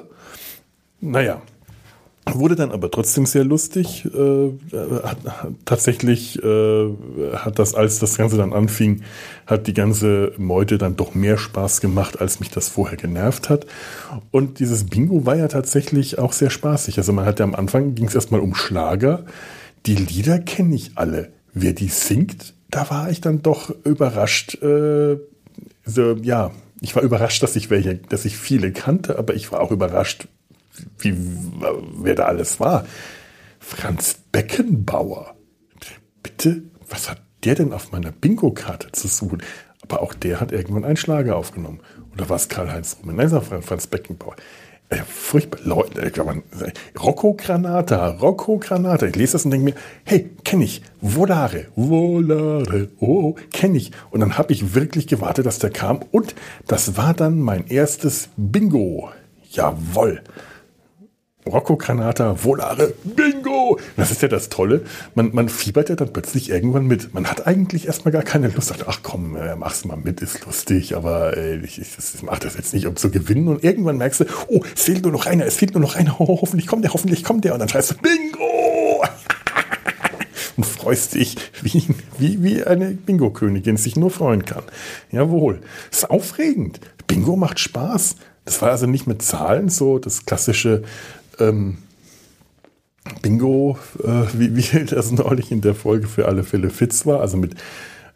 naja, 1.02 1.42
Wurde 2.34 2.56
dann 2.56 2.72
aber 2.72 2.92
trotzdem 2.92 3.26
sehr 3.26 3.44
lustig. 3.44 4.06
Äh, 4.06 4.52
hat, 5.04 5.18
tatsächlich 5.66 6.42
äh, 6.44 6.90
hat 7.34 7.60
das, 7.60 7.76
als 7.76 8.00
das 8.00 8.18
Ganze 8.18 8.38
dann 8.38 8.54
anfing, 8.54 9.02
hat 9.46 9.68
die 9.68 9.74
ganze 9.74 10.34
Meute 10.38 10.78
dann 10.78 10.96
doch 10.96 11.16
mehr 11.16 11.38
Spaß 11.38 11.82
gemacht, 11.82 12.22
als 12.22 12.40
mich 12.40 12.50
das 12.50 12.70
vorher 12.70 12.98
genervt 12.98 13.50
hat. 13.50 13.66
Und 14.32 14.60
dieses 14.60 14.86
Bingo 14.86 15.26
war 15.26 15.36
ja 15.36 15.48
tatsächlich 15.48 16.20
auch 16.20 16.34
sehr 16.34 16.50
spaßig. 16.50 16.98
Also 16.98 17.14
man 17.14 17.26
hat 17.26 17.40
ja 17.40 17.46
am 17.46 17.56
Anfang 17.56 17.96
ging 17.96 18.08
es 18.08 18.16
erstmal 18.16 18.42
um 18.42 18.56
Schlager. 18.56 19.26
Die 19.86 19.96
Lieder 19.96 20.40
kenne 20.40 20.76
ich 20.76 20.92
alle. 20.96 21.32
Wer 21.54 21.74
die 21.74 21.88
singt, 21.88 22.54
da 22.70 22.90
war 22.90 23.10
ich 23.10 23.22
dann 23.22 23.42
doch 23.42 23.74
überrascht. 23.84 24.62
Äh, 24.62 25.18
so, 25.86 26.16
ja, 26.22 26.52
ich 26.82 26.96
war 26.96 27.04
überrascht, 27.04 27.44
dass 27.44 27.56
ich 27.56 27.70
welche, 27.70 27.96
dass 27.96 28.26
ich 28.26 28.38
viele 28.38 28.72
kannte, 28.72 29.18
aber 29.18 29.34
ich 29.36 29.52
war 29.52 29.62
auch 29.62 29.72
überrascht, 29.72 30.28
wie, 31.00 31.16
wer 31.16 32.16
da 32.16 32.26
alles 32.26 32.60
war. 32.60 32.86
Franz 33.60 34.20
Beckenbauer. 34.32 35.36
Bitte, 36.24 36.64
was 36.88 37.10
hat 37.10 37.22
der 37.44 37.56
denn 37.56 37.74
auf 37.74 37.92
meiner 37.92 38.12
Bingo-Karte 38.12 38.92
zu 38.92 39.08
suchen? 39.08 39.44
Aber 39.82 40.02
auch 40.02 40.14
der 40.14 40.40
hat 40.40 40.52
irgendwann 40.52 40.86
einen 40.86 40.98
Schlager 40.98 41.36
aufgenommen. 41.36 41.80
Oder 42.14 42.30
war 42.30 42.36
es 42.36 42.50
Karl-Heinz 42.50 42.98
war 43.04 43.42
Franz 43.62 43.88
Beckenbauer. 43.88 44.36
Äh, 44.90 45.04
furchtbar. 45.08 45.60
Leute, 45.64 46.02
äh, 46.02 46.24
man, 46.24 46.42
Rocco 47.00 47.36
Granata, 47.36 48.10
Rocco 48.10 48.58
Granata. 48.58 49.06
Ich 49.06 49.16
lese 49.16 49.34
das 49.34 49.46
und 49.46 49.52
denke 49.52 49.66
mir, 49.66 49.76
hey, 50.04 50.32
kenne 50.44 50.64
ich. 50.64 50.82
Volare, 51.00 51.68
Volare, 51.76 52.90
oh, 53.00 53.36
kenne 53.54 53.78
ich. 53.78 53.92
Und 54.10 54.22
dann 54.22 54.40
habe 54.40 54.52
ich 54.52 54.74
wirklich 54.74 55.06
gewartet, 55.06 55.46
dass 55.46 55.60
der 55.60 55.70
kam. 55.70 56.00
Und 56.12 56.34
das 56.66 56.98
war 56.98 57.14
dann 57.14 57.40
mein 57.40 57.68
erstes 57.68 58.30
Bingo. 58.36 59.12
Jawoll. 59.52 60.24
Rocco 61.50 61.78
Granata, 61.78 62.44
Volare, 62.44 62.94
Bingo! 63.04 63.80
Das 63.98 64.12
ist 64.12 64.22
ja 64.22 64.28
das 64.28 64.50
Tolle. 64.50 64.86
Man, 65.16 65.34
man 65.34 65.50
fiebert 65.50 65.90
ja 65.90 65.96
dann 65.96 66.14
plötzlich 66.14 66.50
irgendwann 66.50 66.86
mit. 66.86 67.14
Man 67.14 67.28
hat 67.28 67.48
eigentlich 67.48 67.88
erstmal 67.88 68.12
gar 68.12 68.24
keine 68.24 68.48
Lust. 68.48 68.70
Sagt, 68.70 68.86
ach 68.88 69.00
komm, 69.04 69.36
äh, 69.36 69.56
mach's 69.56 69.86
mal 69.86 69.98
mit, 69.98 70.22
ist 70.22 70.46
lustig, 70.46 70.96
aber 70.96 71.36
äh, 71.36 71.58
ich, 71.58 71.80
ich, 71.80 71.98
ich 71.98 72.24
mach 72.24 72.40
das 72.40 72.56
jetzt 72.56 72.74
nicht, 72.74 72.86
um 72.86 72.96
zu 72.96 73.12
gewinnen. 73.12 73.48
Und 73.48 73.64
irgendwann 73.64 73.98
merkst 73.98 74.22
du, 74.22 74.26
oh, 74.48 74.62
es 74.76 74.84
fehlt 74.84 75.04
nur 75.04 75.12
noch 75.12 75.26
einer, 75.26 75.46
es 75.46 75.58
fehlt 75.58 75.74
nur 75.74 75.82
noch 75.82 75.96
einer. 75.96 76.20
Oh, 76.20 76.40
hoffentlich 76.42 76.68
kommt 76.68 76.84
der, 76.84 76.94
hoffentlich 76.94 77.24
kommt 77.24 77.46
der. 77.46 77.54
Und 77.54 77.60
dann 77.60 77.70
schreist 77.70 77.92
du, 77.92 77.96
Bingo! 77.96 79.04
und 80.58 80.66
freust 80.66 81.16
dich, 81.16 81.38
wie, 81.62 81.84
wie, 82.18 82.44
wie 82.44 82.64
eine 82.64 82.92
Bingo-Königin 82.92 83.78
sich 83.78 83.96
nur 83.96 84.12
freuen 84.12 84.46
kann. 84.46 84.64
Jawohl. 85.12 85.62
Ist 85.92 86.10
aufregend. 86.10 86.80
Bingo 87.08 87.36
macht 87.36 87.60
Spaß. 87.60 88.16
Das 88.46 88.62
war 88.62 88.72
also 88.72 88.88
nicht 88.88 89.06
mit 89.06 89.22
Zahlen 89.22 89.70
so 89.70 90.00
das 90.00 90.26
klassische 90.26 90.84
ähm, 91.40 91.78
Bingo, 93.22 93.78
äh, 94.04 94.26
wie, 94.34 94.56
wie 94.56 94.86
das 94.90 95.12
neulich 95.12 95.52
in 95.52 95.62
der 95.62 95.76
Folge 95.76 96.08
für 96.08 96.28
alle 96.28 96.44
Fälle 96.44 96.70
Fitz 96.70 97.06
war, 97.06 97.22
also 97.22 97.38
mit 97.38 97.56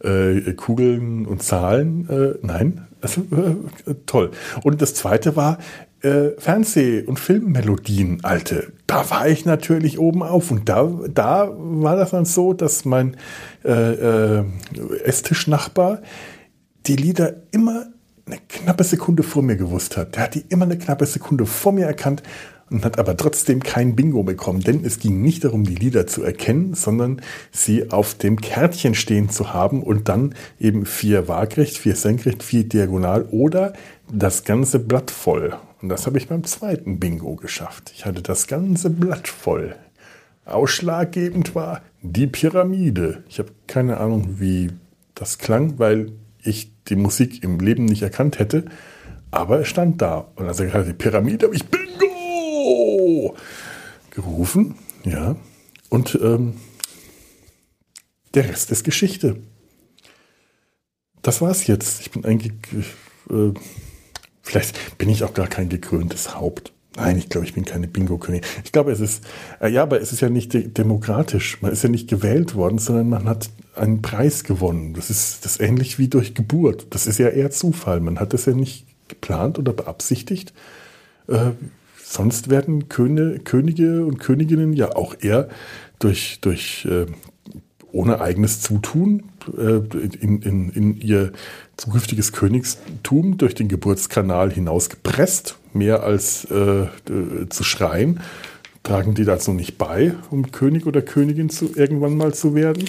äh, 0.03 0.53
Kugeln 0.53 1.25
und 1.25 1.41
Zahlen. 1.41 2.09
Äh, 2.09 2.45
nein, 2.45 2.87
also, 3.01 3.25
toll. 4.05 4.31
Und 4.63 4.81
das 4.81 4.93
zweite 4.93 5.35
war 5.35 5.57
äh, 6.01 6.31
Fernseh- 6.37 7.05
und 7.05 7.19
Filmmelodien, 7.19 8.23
alte. 8.23 8.73
Da 8.87 9.09
war 9.09 9.27
ich 9.27 9.45
natürlich 9.45 9.99
oben 9.99 10.21
auf 10.21 10.51
und 10.51 10.67
da, 10.67 10.91
da 11.13 11.49
war 11.55 11.95
das 11.95 12.11
dann 12.11 12.25
so, 12.25 12.53
dass 12.53 12.85
mein 12.85 13.15
äh, 13.63 14.43
Esstischnachbar 15.03 16.01
die 16.85 16.97
Lieder 16.97 17.35
immer 17.51 17.87
eine 18.25 18.37
knappe 18.47 18.83
Sekunde 18.83 19.23
vor 19.23 19.43
mir 19.43 19.55
gewusst 19.55 19.97
hat. 19.97 20.15
Der 20.15 20.23
hat 20.23 20.35
die 20.35 20.45
immer 20.49 20.65
eine 20.65 20.77
knappe 20.77 21.05
Sekunde 21.05 21.45
vor 21.45 21.71
mir 21.71 21.85
erkannt 21.85 22.23
und 22.73 22.83
hat 22.83 22.97
aber 22.97 23.15
trotzdem 23.15 23.61
kein 23.61 23.95
Bingo 23.95 24.23
bekommen, 24.23 24.61
denn 24.61 24.83
es 24.83 24.99
ging 24.99 25.21
nicht 25.21 25.43
darum, 25.43 25.63
die 25.63 25.75
Lieder 25.75 26.07
zu 26.07 26.23
erkennen, 26.23 26.73
sondern 26.73 27.21
sie 27.51 27.91
auf 27.91 28.15
dem 28.15 28.41
Kärtchen 28.41 28.95
stehen 28.95 29.29
zu 29.29 29.53
haben 29.53 29.83
und 29.83 30.09
dann 30.09 30.33
eben 30.59 30.87
vier 30.87 31.27
waagrecht, 31.27 31.77
vier 31.77 31.95
senkrecht, 31.95 32.41
vier 32.41 32.67
diagonal 32.67 33.25
oder 33.29 33.73
das 34.11 34.43
ganze 34.43 34.79
Blatt 34.79 35.11
voll. 35.11 35.55
Und 35.81 35.89
das 35.89 36.07
habe 36.07 36.17
ich 36.17 36.27
beim 36.27 36.43
zweiten 36.45 36.99
Bingo 36.99 37.35
geschafft. 37.35 37.91
Ich 37.95 38.05
hatte 38.05 38.23
das 38.23 38.47
ganze 38.47 38.89
Blatt 38.89 39.27
voll. 39.27 39.75
Ausschlaggebend 40.45 41.53
war 41.53 41.81
die 42.01 42.27
Pyramide. 42.27 43.23
Ich 43.29 43.37
habe 43.37 43.51
keine 43.67 43.99
Ahnung, 43.99 44.39
wie 44.39 44.71
das 45.13 45.37
klang, 45.37 45.77
weil 45.77 46.13
ich 46.41 46.71
die 46.89 46.95
Musik 46.95 47.43
im 47.43 47.59
Leben 47.59 47.85
nicht 47.85 48.01
erkannt 48.01 48.39
hätte. 48.39 48.65
Aber 49.29 49.61
es 49.61 49.67
stand 49.67 50.01
da. 50.01 50.27
Und 50.35 50.47
als 50.47 50.59
er 50.59 50.67
gesagt 50.67 50.87
die 50.87 50.93
Pyramide, 50.93 51.45
habe 51.45 51.55
ich 51.55 51.65
Gerufen. 54.11 54.75
Ja. 55.03 55.35
Und 55.89 56.17
ähm, 56.21 56.55
der 58.33 58.49
Rest 58.49 58.71
ist 58.71 58.83
Geschichte. 58.83 59.37
Das 61.21 61.41
war's 61.41 61.67
jetzt. 61.67 62.01
Ich 62.01 62.11
bin 62.11 62.25
eigentlich. 62.25 62.53
Äh, 63.29 63.53
vielleicht 64.41 64.97
bin 64.97 65.09
ich 65.09 65.23
auch 65.23 65.33
gar 65.33 65.47
kein 65.47 65.69
gekröntes 65.69 66.35
Haupt. 66.35 66.73
Nein, 66.95 67.17
ich 67.17 67.29
glaube, 67.29 67.47
ich 67.47 67.53
bin 67.53 67.65
keine 67.65 67.87
Bingo-König. 67.87 68.45
Ich 68.63 68.71
glaube, 68.71 68.91
es 68.91 68.99
ist, 68.99 69.23
äh, 69.59 69.67
ja, 69.69 69.81
aber 69.81 69.99
es 69.99 70.13
ist 70.13 70.21
ja 70.21 70.29
nicht 70.29 70.53
de 70.53 70.67
demokratisch. 70.67 71.59
Man 71.61 71.71
ist 71.71 71.83
ja 71.83 71.89
nicht 71.89 72.07
gewählt 72.07 72.53
worden, 72.53 72.77
sondern 72.77 73.09
man 73.09 73.27
hat 73.27 73.49
einen 73.75 74.03
Preis 74.03 74.43
gewonnen. 74.43 74.93
Das 74.93 75.09
ist 75.09 75.43
das 75.43 75.53
ist 75.53 75.61
ähnlich 75.61 75.97
wie 75.97 76.07
durch 76.07 76.35
Geburt. 76.35 76.87
Das 76.91 77.07
ist 77.07 77.17
ja 77.17 77.29
eher 77.29 77.49
Zufall. 77.49 77.99
Man 77.99 78.19
hat 78.19 78.33
das 78.33 78.45
ja 78.45 78.53
nicht 78.53 78.85
geplant 79.07 79.57
oder 79.57 79.73
beabsichtigt. 79.73 80.53
Äh, 81.27 81.51
sonst 82.03 82.49
werden 82.49 82.89
Köne, 82.89 83.39
Könige 83.39 84.05
und 84.05 84.19
Königinnen 84.19 84.73
ja 84.73 84.95
auch 84.95 85.15
eher 85.19 85.49
durch, 85.99 86.39
durch 86.41 86.85
äh, 86.85 87.05
ohne 87.91 88.21
eigenes 88.21 88.61
Zutun 88.61 89.23
äh, 89.57 89.79
in, 90.19 90.41
in, 90.41 90.69
in 90.69 90.97
ihr 90.97 91.31
zukünftiges 91.77 92.31
Königstum 92.31 93.37
durch 93.37 93.55
den 93.55 93.67
Geburtskanal 93.67 94.51
hinausgepresst, 94.51 95.57
mehr 95.73 96.03
als 96.03 96.45
äh, 96.45 96.87
zu 97.49 97.63
schreien 97.63 98.19
tragen 98.83 99.13
die 99.15 99.23
dazu 99.23 99.53
nicht 99.53 99.77
bei, 99.77 100.13
um 100.29 100.51
König 100.51 100.85
oder 100.85 101.01
Königin 101.01 101.49
zu, 101.49 101.71
irgendwann 101.73 102.17
mal 102.17 102.33
zu 102.33 102.53
werden. 102.53 102.83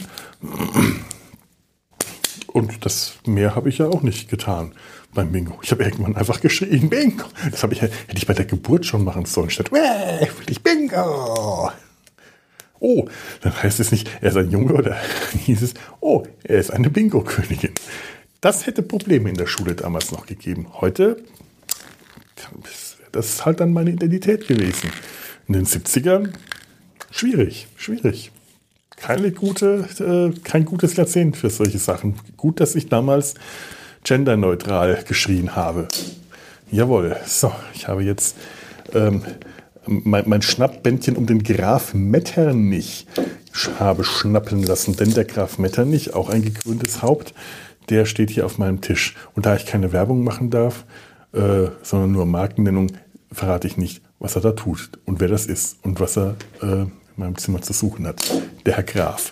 Und 2.48 2.84
das 2.84 3.14
mehr 3.26 3.54
habe 3.54 3.68
ich 3.68 3.78
ja 3.78 3.86
auch 3.86 4.02
nicht 4.02 4.28
getan 4.28 4.72
beim 5.14 5.32
Bingo. 5.32 5.58
Ich 5.62 5.70
habe 5.70 5.84
irgendwann 5.84 6.16
einfach 6.16 6.40
geschrien, 6.40 6.90
Bingo. 6.90 7.24
Das 7.50 7.64
ich, 7.64 7.82
hätte 7.82 7.92
ich 8.14 8.26
bei 8.26 8.34
der 8.34 8.44
Geburt 8.44 8.84
schon 8.86 9.04
machen 9.04 9.24
sollen, 9.24 9.50
statt, 9.50 9.72
will 9.72 10.28
ich 10.48 10.62
Bingo. 10.62 11.70
Oh, 12.80 13.08
dann 13.40 13.62
heißt 13.62 13.80
es 13.80 13.92
nicht, 13.92 14.10
er 14.20 14.30
ist 14.30 14.36
ein 14.36 14.50
Junge 14.50 14.74
oder 14.74 14.96
hieß 15.46 15.62
es, 15.62 15.74
oh, 16.00 16.24
er 16.42 16.58
ist 16.58 16.70
eine 16.70 16.90
Bingo-Königin. 16.90 17.72
Das 18.40 18.66
hätte 18.66 18.82
Probleme 18.82 19.30
in 19.30 19.36
der 19.36 19.46
Schule 19.46 19.74
damals 19.74 20.12
noch 20.12 20.26
gegeben. 20.26 20.66
Heute, 20.80 21.16
das 23.12 23.26
ist 23.26 23.46
halt 23.46 23.60
dann 23.60 23.72
meine 23.72 23.90
Identität 23.90 24.46
gewesen 24.46 24.90
in 25.48 25.54
den 25.54 25.66
70ern 25.66 26.32
schwierig, 27.10 27.68
schwierig. 27.76 28.32
Keine 28.96 29.32
gute, 29.32 29.88
äh, 29.98 30.38
kein 30.40 30.64
gutes 30.64 30.96
Jahrzehnt 30.96 31.36
für 31.36 31.50
solche 31.50 31.78
Sachen. 31.78 32.14
Gut, 32.36 32.60
dass 32.60 32.74
ich 32.74 32.88
damals 32.88 33.34
genderneutral 34.04 35.02
geschrien 35.06 35.56
habe. 35.56 35.88
Jawohl, 36.70 37.16
so, 37.26 37.52
ich 37.74 37.88
habe 37.88 38.04
jetzt 38.04 38.36
ähm, 38.94 39.22
mein, 39.86 40.28
mein 40.28 40.42
Schnappbändchen 40.42 41.16
um 41.16 41.26
den 41.26 41.42
Graf 41.42 41.94
Metternich 41.94 43.06
habe 43.78 44.04
schnappeln 44.04 44.62
lassen. 44.62 44.96
Denn 44.96 45.14
der 45.14 45.24
Graf 45.24 45.58
Metternich, 45.58 46.14
auch 46.14 46.28
ein 46.28 46.42
gekröntes 46.42 47.02
Haupt, 47.02 47.34
der 47.88 48.06
steht 48.06 48.30
hier 48.30 48.46
auf 48.46 48.58
meinem 48.58 48.80
Tisch. 48.80 49.14
Und 49.34 49.46
da 49.46 49.56
ich 49.56 49.66
keine 49.66 49.92
Werbung 49.92 50.24
machen 50.24 50.50
darf, 50.50 50.84
äh, 51.32 51.68
sondern 51.82 52.12
nur 52.12 52.26
Markennennung, 52.26 52.92
verrate 53.32 53.66
ich 53.66 53.76
nicht, 53.76 54.02
was 54.18 54.36
er 54.36 54.42
da 54.42 54.52
tut 54.52 54.90
und 55.04 55.20
wer 55.20 55.28
das 55.28 55.46
ist 55.46 55.78
und 55.82 56.00
was 56.00 56.16
er 56.16 56.36
äh, 56.62 56.82
in 56.82 56.92
meinem 57.16 57.36
Zimmer 57.36 57.62
zu 57.62 57.72
suchen 57.72 58.06
hat. 58.06 58.22
Der 58.66 58.76
Herr 58.76 58.82
Graf. 58.82 59.30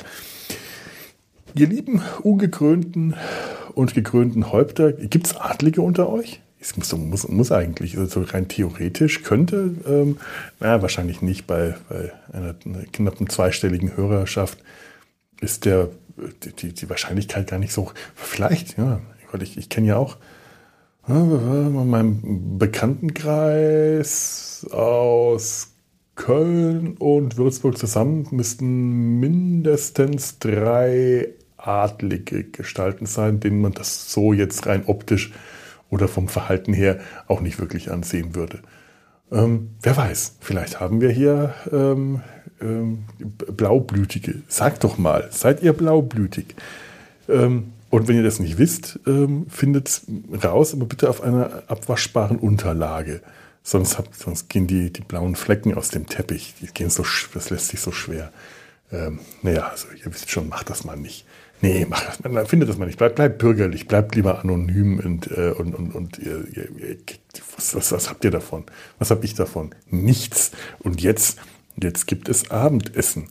Ihr 1.55 1.67
lieben 1.67 2.03
ungekrönten 2.23 3.15
und 3.75 3.95
gekrönten 3.95 4.53
Häupter, 4.53 4.93
gibt 4.93 5.27
es 5.27 5.37
Adlige 5.37 5.83
unter 5.83 6.09
euch? 6.09 6.41
Es 6.61 6.77
muss, 6.77 6.97
muss, 6.97 7.29
muss 7.29 7.51
eigentlich, 7.51 7.99
also 7.99 8.23
rein 8.23 8.47
theoretisch 8.47 9.25
könnte, 9.25 9.75
ähm, 9.87 10.19
naja, 10.61 10.81
wahrscheinlich 10.81 11.21
nicht, 11.21 11.49
bei, 11.49 11.75
bei 11.89 12.13
einer, 12.33 12.55
einer 12.65 12.85
knappen 12.93 13.29
zweistelligen 13.29 13.97
Hörerschaft 13.97 14.59
ist 15.41 15.65
der, 15.65 15.89
die, 16.61 16.73
die 16.73 16.89
Wahrscheinlichkeit 16.89 17.51
gar 17.51 17.59
nicht 17.59 17.73
so, 17.73 17.91
vielleicht, 18.15 18.79
ja, 18.79 19.01
ich, 19.41 19.59
ich 19.59 19.69
kenne 19.69 19.89
ja 19.89 19.97
auch 19.97 20.19
in 21.09 21.91
meinem 21.91 22.59
Bekanntenkreis 22.59 24.65
aus 24.71 25.73
Köln 26.15 26.97
und 26.99 27.37
Würzburg 27.37 27.77
zusammen 27.77 28.29
müssten 28.31 29.19
mindestens 29.19 30.39
drei 30.39 31.31
adlige 31.67 32.45
Gestalten 32.45 33.07
sein, 33.07 33.41
denen 33.41 33.61
man 33.61 33.73
das 33.73 34.13
so 34.13 34.33
jetzt 34.33 34.67
rein 34.67 34.85
optisch 34.87 35.33
oder 35.91 36.09
vom 36.09 36.29
Verhalten 36.29 36.73
her 36.73 37.01
auch 37.29 37.41
nicht 37.41 37.59
wirklich 37.59 37.91
ansehen 37.91 38.35
würde. 38.35 38.61
Ähm, 39.31 39.71
wer 39.81 39.97
weiß, 39.97 40.37
vielleicht 40.41 40.81
haben 40.81 41.01
wir 41.01 41.11
hier 41.11 41.55
ähm, 41.71 42.21
ähm, 42.61 43.05
Blaublütige. 43.19 44.43
Sagt 44.49 44.85
doch 44.85 44.99
mal, 44.99 45.29
seid 45.31 45.63
ihr 45.63 45.73
blaublütig? 45.73 46.55
Ähm, 47.29 47.73
und 47.91 48.09
wenn 48.09 48.17
ihr 48.17 48.23
das 48.23 48.41
nicht 48.41 48.59
wisst, 48.59 49.01
ähm, 49.07 49.47
findet 49.49 50.03
raus, 50.43 50.73
aber 50.73 50.87
bitte 50.87 51.11
auf 51.11 51.23
einer 51.23 51.65
abwaschbaren 51.67 52.39
Unterlage. 52.39 53.21
Sonst, 53.63 53.99
habt, 53.99 54.15
sonst 54.15 54.49
gehen 54.49 54.67
die, 54.67 54.93
die 54.93 55.03
blauen 55.03 55.37
Flecken 55.37 55.75
aus 55.75 55.91
dem 55.91 56.07
Teppich. 56.07 56.55
Die 56.61 56.67
gehen 56.67 56.91
so, 56.91 57.05
das 57.35 57.51
lässt 57.51 57.69
sich 57.69 57.81
so 57.81 57.93
schwer. 57.93 58.33
Ähm, 58.91 59.21
naja, 59.43 59.69
also 59.69 59.89
ihr 59.93 60.13
wisst 60.13 60.31
schon, 60.31 60.49
macht 60.49 60.71
das 60.71 60.85
mal 60.85 60.97
nicht. 60.97 61.27
Nee, 61.63 61.87
macht 61.89 62.09
das 62.09 62.31
mal, 62.31 62.45
findet 62.45 62.69
das 62.69 62.77
mal 62.77 62.87
nicht. 62.87 62.99
Bleibt, 62.99 63.15
bleibt 63.15 63.39
bürgerlich, 63.39 63.89
bleibt 63.89 64.15
lieber 64.15 64.41
anonym 64.41 64.99
und, 64.99 65.31
äh, 65.31 65.53
und, 65.57 65.75
und, 65.75 65.95
und 65.95 66.19
ihr, 66.19 66.45
ihr, 66.53 66.99
was, 67.57 67.75
was, 67.75 67.93
was 67.93 68.11
habt 68.11 68.25
ihr 68.25 68.31
davon? 68.31 68.65
Was 68.99 69.11
hab 69.11 69.25
ich 69.25 69.35
davon? 69.35 69.75
Nichts. 69.89 70.51
Und 70.81 71.01
jetzt, 71.01 71.39
jetzt 71.81 72.07
gibt 72.07 72.29
es 72.29 72.51
Abendessen 72.51 73.29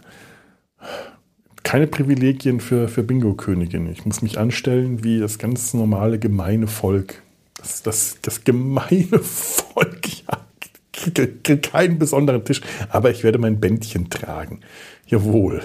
keine 1.64 1.88
Privilegien 1.88 2.60
für, 2.60 2.88
für 2.88 3.04
Bingo-Königin. 3.04 3.90
Ich 3.92 4.06
muss 4.06 4.22
mich 4.22 4.38
anstellen 4.38 5.04
wie 5.04 5.20
das 5.20 5.38
ganz 5.38 5.74
normale 5.74 6.20
gemeine 6.20 6.68
Volk. 6.68 7.22
Das, 7.58 7.84
das, 7.84 8.18
das 8.22 8.44
gemeine 8.44 9.20
Volk, 9.20 10.02
ja, 10.28 11.56
keinen 11.58 12.00
besonderen 12.00 12.44
Tisch, 12.44 12.62
aber 12.90 13.12
ich 13.12 13.24
werde 13.24 13.38
mein 13.38 13.60
Bändchen 13.60 14.10
tragen. 14.10 14.62
Jawohl. 15.06 15.62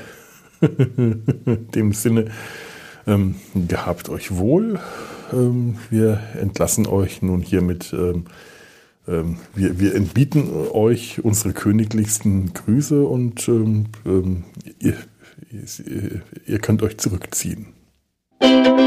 In 0.60 1.68
dem 1.74 1.92
Sinne, 1.92 2.30
ähm, 3.06 3.36
gehabt 3.54 4.08
euch 4.08 4.36
wohl. 4.36 4.80
Ähm, 5.32 5.78
wir 5.90 6.20
entlassen 6.40 6.86
euch 6.86 7.22
nun 7.22 7.40
hiermit. 7.40 7.92
Ähm, 7.92 8.24
ähm, 9.08 9.36
wir, 9.54 9.78
wir 9.78 9.94
entbieten 9.94 10.50
euch 10.72 11.24
unsere 11.24 11.52
königlichsten 11.52 12.52
Grüße 12.52 13.02
und 13.02 13.48
ähm, 13.48 13.86
ähm, 14.04 14.44
ihr 14.80 14.96
ihr 16.46 16.58
könnt 16.58 16.82
euch 16.82 16.98
zurückziehen. 16.98 17.66
Eine 18.40 18.86